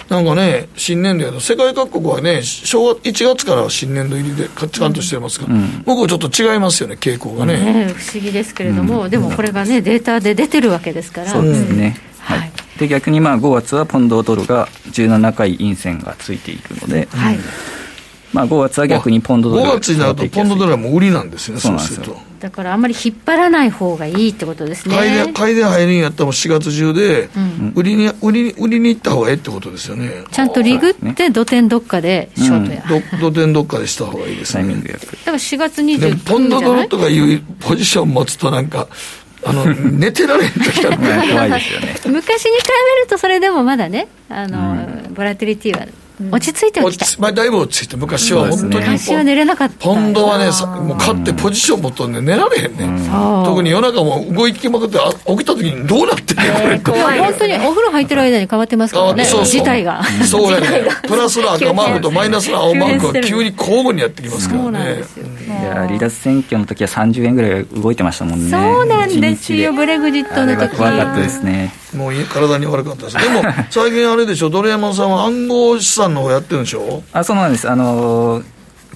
[0.09, 7.59] なんかね、新年度やと、世界各国はね、正月1月から新年度入りで、カッチカンとしてますから、うん、僕はちょっと違いますよね、傾向がね。
[7.59, 11.27] ね不思議ですけれども、うん、でもこれがね、データで出てるわけですから。
[11.27, 11.97] そうですね。
[12.27, 17.39] はい、で逆にまあ5月はポンドドルが17回陰線がついているので、はい、
[18.33, 22.27] まあ、5月は逆にポンドドル5月になるとポンドドルはもう売りなんですねそうすると。
[22.39, 24.95] だからあんまり引っ張らない方がいいってことですね。
[24.95, 27.29] 買いで買いで入るんやったら4月中で、
[27.73, 30.23] 売りに売りに売りに行った方がいいってことですよね。
[30.31, 34.63] ちゃんとリグって土点どっかでショートや、うん、土点どっかでした方がいいですね。
[34.63, 38.87] タイミングよくだから4月29日でポンドドルとかいうポジション持つとなんか
[39.43, 41.95] あの 寝てられん時は怖いですよね。
[42.05, 42.67] 昔に比
[42.97, 44.73] べるとそれでもまだねあの、
[45.07, 45.87] うん、ボラティリティは
[46.31, 50.45] 落ち着いて落ちまあ、だいぶ落ち着いて昔は本当に、昔は寝れなかったポンドはね
[50.81, 59.25] もう勝ってポジション持っとんで寝られへんね、ん、特に夜中も動きまくって起きた時にどうなってんねんこれ本当にお風呂入ってる間に変わってますからね。
[59.25, 59.53] そうそう。
[59.53, 60.03] 自体が。
[60.25, 60.67] そうやね
[61.07, 65.03] プラスの赤マークとマイナスの青マークが急に交互にやってきますからね。
[65.47, 68.49] いや離脱選挙の時は30円ぐらい動いてましたもんね。
[68.49, 69.73] そうなんですよ。
[69.73, 70.75] ブレグジットの時。
[70.75, 71.73] 怖かったですね。
[71.95, 73.17] もう体に悪かったです。
[73.17, 74.49] でも最近あれでしょ。
[74.49, 77.03] ドレヤモンさんは暗号資産の方やってるんでしょ？
[77.13, 77.69] あそうなんです。
[77.69, 78.45] あのー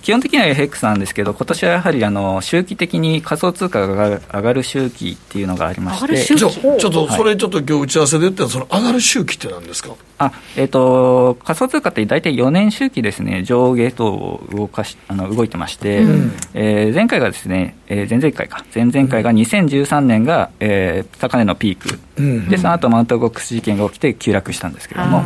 [0.01, 9.91] 基本的には FX なんですけど、今年はやはりあの周期的に仮想通貨が上がる周期っていうのがありまして、ちょちょっとそれ、ちょっと今日打ち合わせで言ったら、その上がる周期って何ですか？
[10.18, 25.22] あ、えーと、仮想通貨って大体4年周期ですね、上下等を動かしあの動いてまして、うん、えー、前回がですね、えー、前々回か、前々回が2013年が、えー、高値のピーク、うん、でその後マウントゴックス事件が起きて急落したんですけれども。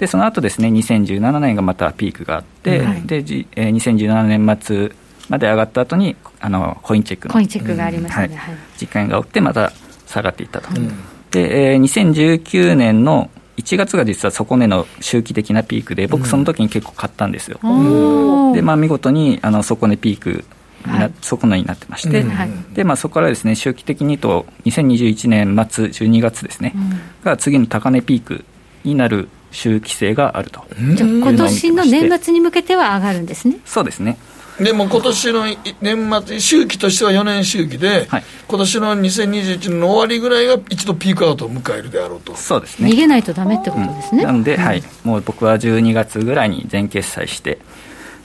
[0.00, 4.92] でその後ですね2017年がまたピークがあって、はい、で、えー、2017年末
[5.28, 9.72] まで上がった後にあのコインチェックのコインチェックがありましたね、はい、実感が起きてまた
[10.06, 10.88] 下がっていったと、うん、
[11.30, 20.44] で、えー、2019年の1月が実は底値の周期的なピークで僕その時に結構買ったんですよ、うん、でまあ見事にあの底値ピーク
[20.82, 28.46] はい、底値になってまして、うん、でまあ、そこからですね周期的にと2021年末12月ですね、うん、が次の高値ピーク
[28.82, 30.64] になる周期性があると。
[30.94, 33.58] じゃ今年の年末に向けては上がるんですね。
[33.64, 34.16] そうですね。
[34.60, 35.44] でも今年の
[35.80, 42.34] 年末、周期としては4年周期で、はい、今年の2021年の終わりぐらいが一度ピークアウトを迎えるであろうと。
[42.36, 42.90] そうですね。
[42.90, 44.22] 逃げないとだめってことですね。
[44.22, 47.58] うん、なので、はい、もう僕は12月ぐらいに全決済して、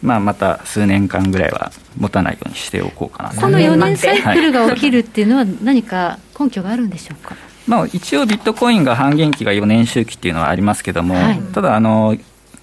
[0.01, 7.35] まあ、また数年間ぐらいは持たないようにしておこうかなこの4年サイクルが起きるっていうのは、何か根拠があるんでしょうか？
[7.67, 12.15] まあ、一応ビットコインが半減期が4年周期っていうのはありますけども、はい、ただあの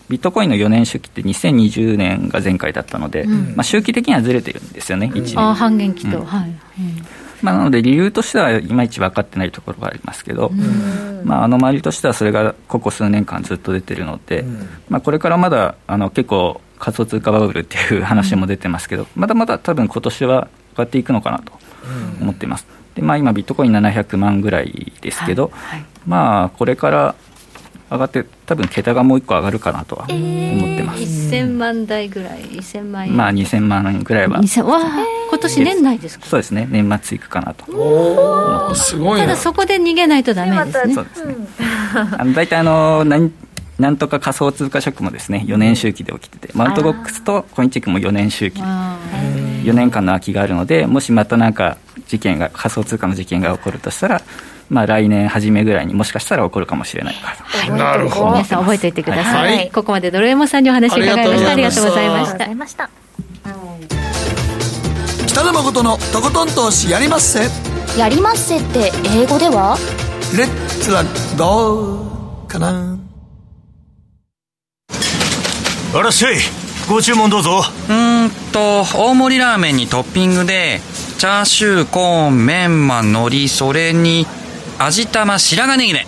[0.09, 5.39] ビットコインの4年周期って2020年が前回だったので、うん、まあ、周期的にはずれてるんですよね、1年。
[5.41, 6.53] あ半減期と、うん、はい、
[7.41, 10.53] まあ、なので理由としてはいまいち分かってないところはありますけど、
[11.25, 14.45] まあ、あの周りとしてはそれがここ数年間ずっと出てるので、
[14.89, 21.53] まあ、これからまだあの結構仮想通貨バブルっていう話も出てますけど、まだまだ多分今年は上がっていくのかなと
[22.21, 22.67] 思っています。
[22.95, 27.15] でまあ、今、ビットコイン700万ぐらいですけど、はいはい、まあ、これから
[27.91, 34.43] 上がって、多分桁がもう一個上がるかなとは思ってます、えー、1000万台ぐらい、1000万円、まあ、2000万円ぐらいは、わ
[35.31, 36.27] 今年年内ですか？
[36.27, 37.65] そうですね、年末いくかなと。
[37.73, 40.95] おすごいただ、そこで逃げないとだめですね。
[40.95, 41.37] そうですね。
[42.19, 43.33] あの大体あの何
[43.79, 48.61] なんとか仮想通貨ショックもですね4年周期で起きてて、マウントボックスとコインチェックも4年周期、
[49.63, 54.23] 4年間の空きがあるので、もしまたなんか事件が、仮想通貨の事件が起こるとしたら、
[54.71, 57.15] まあ、来年初めぐらいにもしかしたら起こるかもしれない。
[57.15, 58.31] かはい、なるほど。
[58.31, 61.51] 皆さん覚えておいてください、はい、ここまでドルエモさんにお話伺いました。
[61.51, 62.03] ありがとうござ
[62.47, 62.91] いました。
[65.27, 67.49] 北野誠のとことん投資やりまっせ。
[67.99, 69.77] やりまっせって英語では？
[70.37, 71.05] レッツは
[71.37, 72.99] どうかな。
[75.95, 76.37] あらっしゃい
[76.89, 77.63] ご注文どうぞ。
[77.89, 80.81] うんと大盛りラーメンにトッピングで
[81.19, 84.27] チャーシューコーンメンマ海苔それに
[84.79, 86.07] 味玉白髪ネギね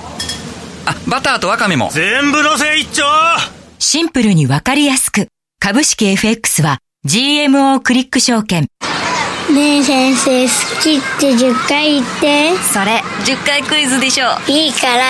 [0.87, 1.91] あバターとワカメも。
[1.93, 3.05] 全部のせ一丁。
[3.79, 5.29] シンプルにわかりやすく。
[5.61, 8.67] 株式 FX は GMO クリック証券。
[9.55, 12.57] ねえ先生好きって10回言って。
[12.73, 14.27] それ10回クイズでしょ。
[14.49, 15.05] いいから。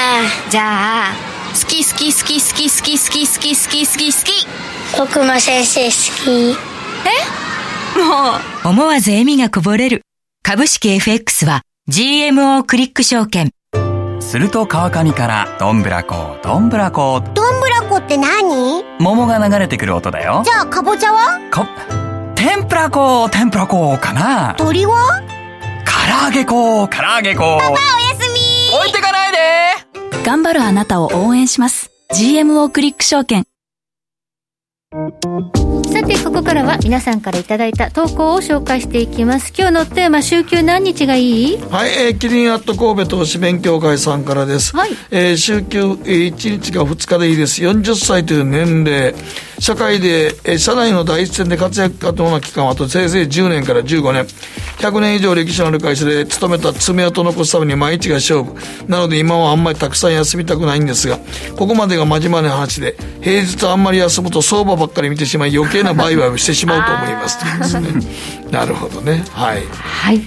[0.51, 4.47] じゃあ好き好き好き好き好き好き好き好き好き好き
[4.99, 5.90] 僕も先生好
[6.24, 6.57] き。
[7.07, 7.99] え？
[7.99, 8.68] もう。
[8.68, 10.03] 思わず笑みがこぼれる。
[10.42, 13.51] 株式 FX は GMO クリック証券。
[14.20, 17.22] すると川上からどんぶらこどんぶらこ。
[17.34, 18.84] どんぶらこって何？
[19.01, 20.42] 桃が流れてくる音だよ。
[20.45, 21.40] じゃあかぼちゃは？
[21.51, 21.66] か
[22.34, 24.55] 天ぷらこ天ぷらこかな。
[24.57, 25.22] 鳥は？
[25.84, 27.59] 唐揚げこ唐揚げこ。
[27.61, 27.78] パパおや
[28.18, 28.76] すみ。
[28.78, 29.38] 置いてかないで。
[30.24, 31.90] 頑張るあなたを応援します。
[32.14, 33.45] GMO クリック証券。
[34.95, 35.84] Thank you.
[35.85, 39.53] さてここからは皆さんからいただいた投稿を紹介していきます。
[39.57, 41.57] 今日のテーマ週休何日がいい？
[41.70, 44.91] はい、えー、キリンアット神戸投資勉強会さんからです、はい。
[45.11, 47.62] えー、週休、えー、1日が2日でいいです。
[47.62, 49.14] 40歳という年齢。
[49.61, 54.26] 社会で、えー、社内の第一線で活躍可能な期間はあとせいぜい10年から15年。
[54.78, 58.55] 100年以上歴史のある会社で勤めた爪痕を残すために毎日が勝負。
[58.89, 61.18] なので今はあんまりたくさん休みたくないんですが
[61.57, 68.51] ここまでが真面目な話で平日あんまり休むと相場ばっかり見てしまい余計な売買をしてしまうと思いますというですね。
[68.51, 69.25] なるほどね。
[69.33, 70.20] はい、はい、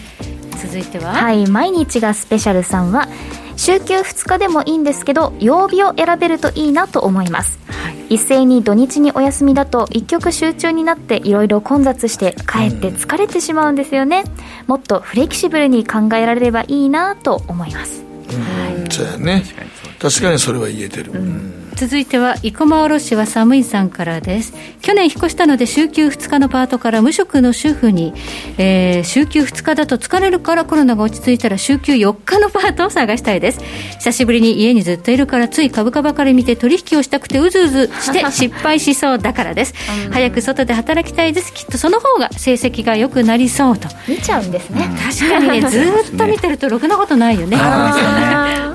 [0.61, 1.13] 続いては？
[1.13, 1.47] はい。
[1.47, 3.07] 毎日がスペシャルさんは
[3.55, 14.25] 週休2日でもいいんですけど曜日を選べるといいなと思います、はい、一斉に土日にお休みだと一極集中になっていろいろ混雑してかえって疲れてしまうんですよね、
[14.67, 19.43] もっとフレキシブルに考えられればいいなと思います、うん、はい、そうやね。
[19.99, 24.51] 確かにそれは言えてる、うん続いては生駒卸は寒いさんからです。
[24.81, 28.15] 去年引っ越したので週休2日のパートから無職の主婦に、
[28.57, 33.61] えー、週休2日だと疲れるからコロナが落ち着いたら週休4日のパートを探したいです。
[33.99, 39.75] 久しぶりに家にずっといるからつい株価ばかり見て取引をしたくてうずうずして 失敗しそうだからです、
[40.09, 41.53] 早く外で働きたいです。
[41.53, 43.87] きっとその方が成績が良くなりそうと。
[44.07, 45.79] 見ちゃうんですね、確かにね ず
[46.13, 47.55] っと見てるとろくなことないよね。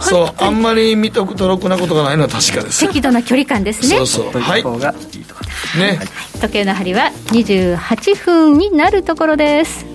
[0.01, 3.97] そうあんまり見とくとろくなことがないのは確かです適度な距離感ですね。
[3.97, 4.41] そうそう。
[4.43, 4.63] はい。
[4.63, 5.99] ね、
[6.43, 9.87] 時計の針は28分になるところです。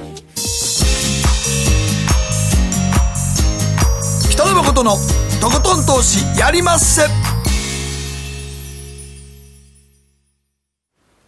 [4.31, 4.95] 北野誠の
[5.39, 7.03] とことん投資やりまっせ。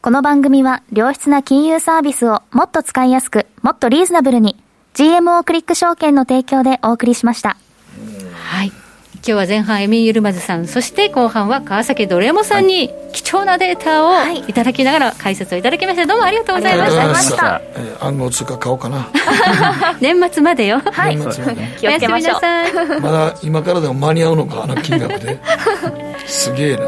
[0.01, 4.55] この番組は良質な金融サービスをもっと使いやすくもっとリーズナブルに
[4.95, 7.49] GMO クリック証券の提供でお送りしました。
[7.49, 7.68] はい
[9.21, 14.13] 今日は前半エミユルマズさんそして後半は川崎ドレモさんに貴重なデータを
[14.47, 14.53] い。
[14.53, 16.05] ただきながら解説をいただきました。
[16.05, 19.09] どうもありがとうございましたえー、暗号通貨買おうかな
[19.99, 20.79] 年末までよ。
[20.79, 21.17] はい。
[21.19, 21.31] おや
[21.99, 22.73] すみなさい。
[23.01, 25.37] まだ今からでも間に合うのかあの金額で。
[26.25, 26.85] すげえな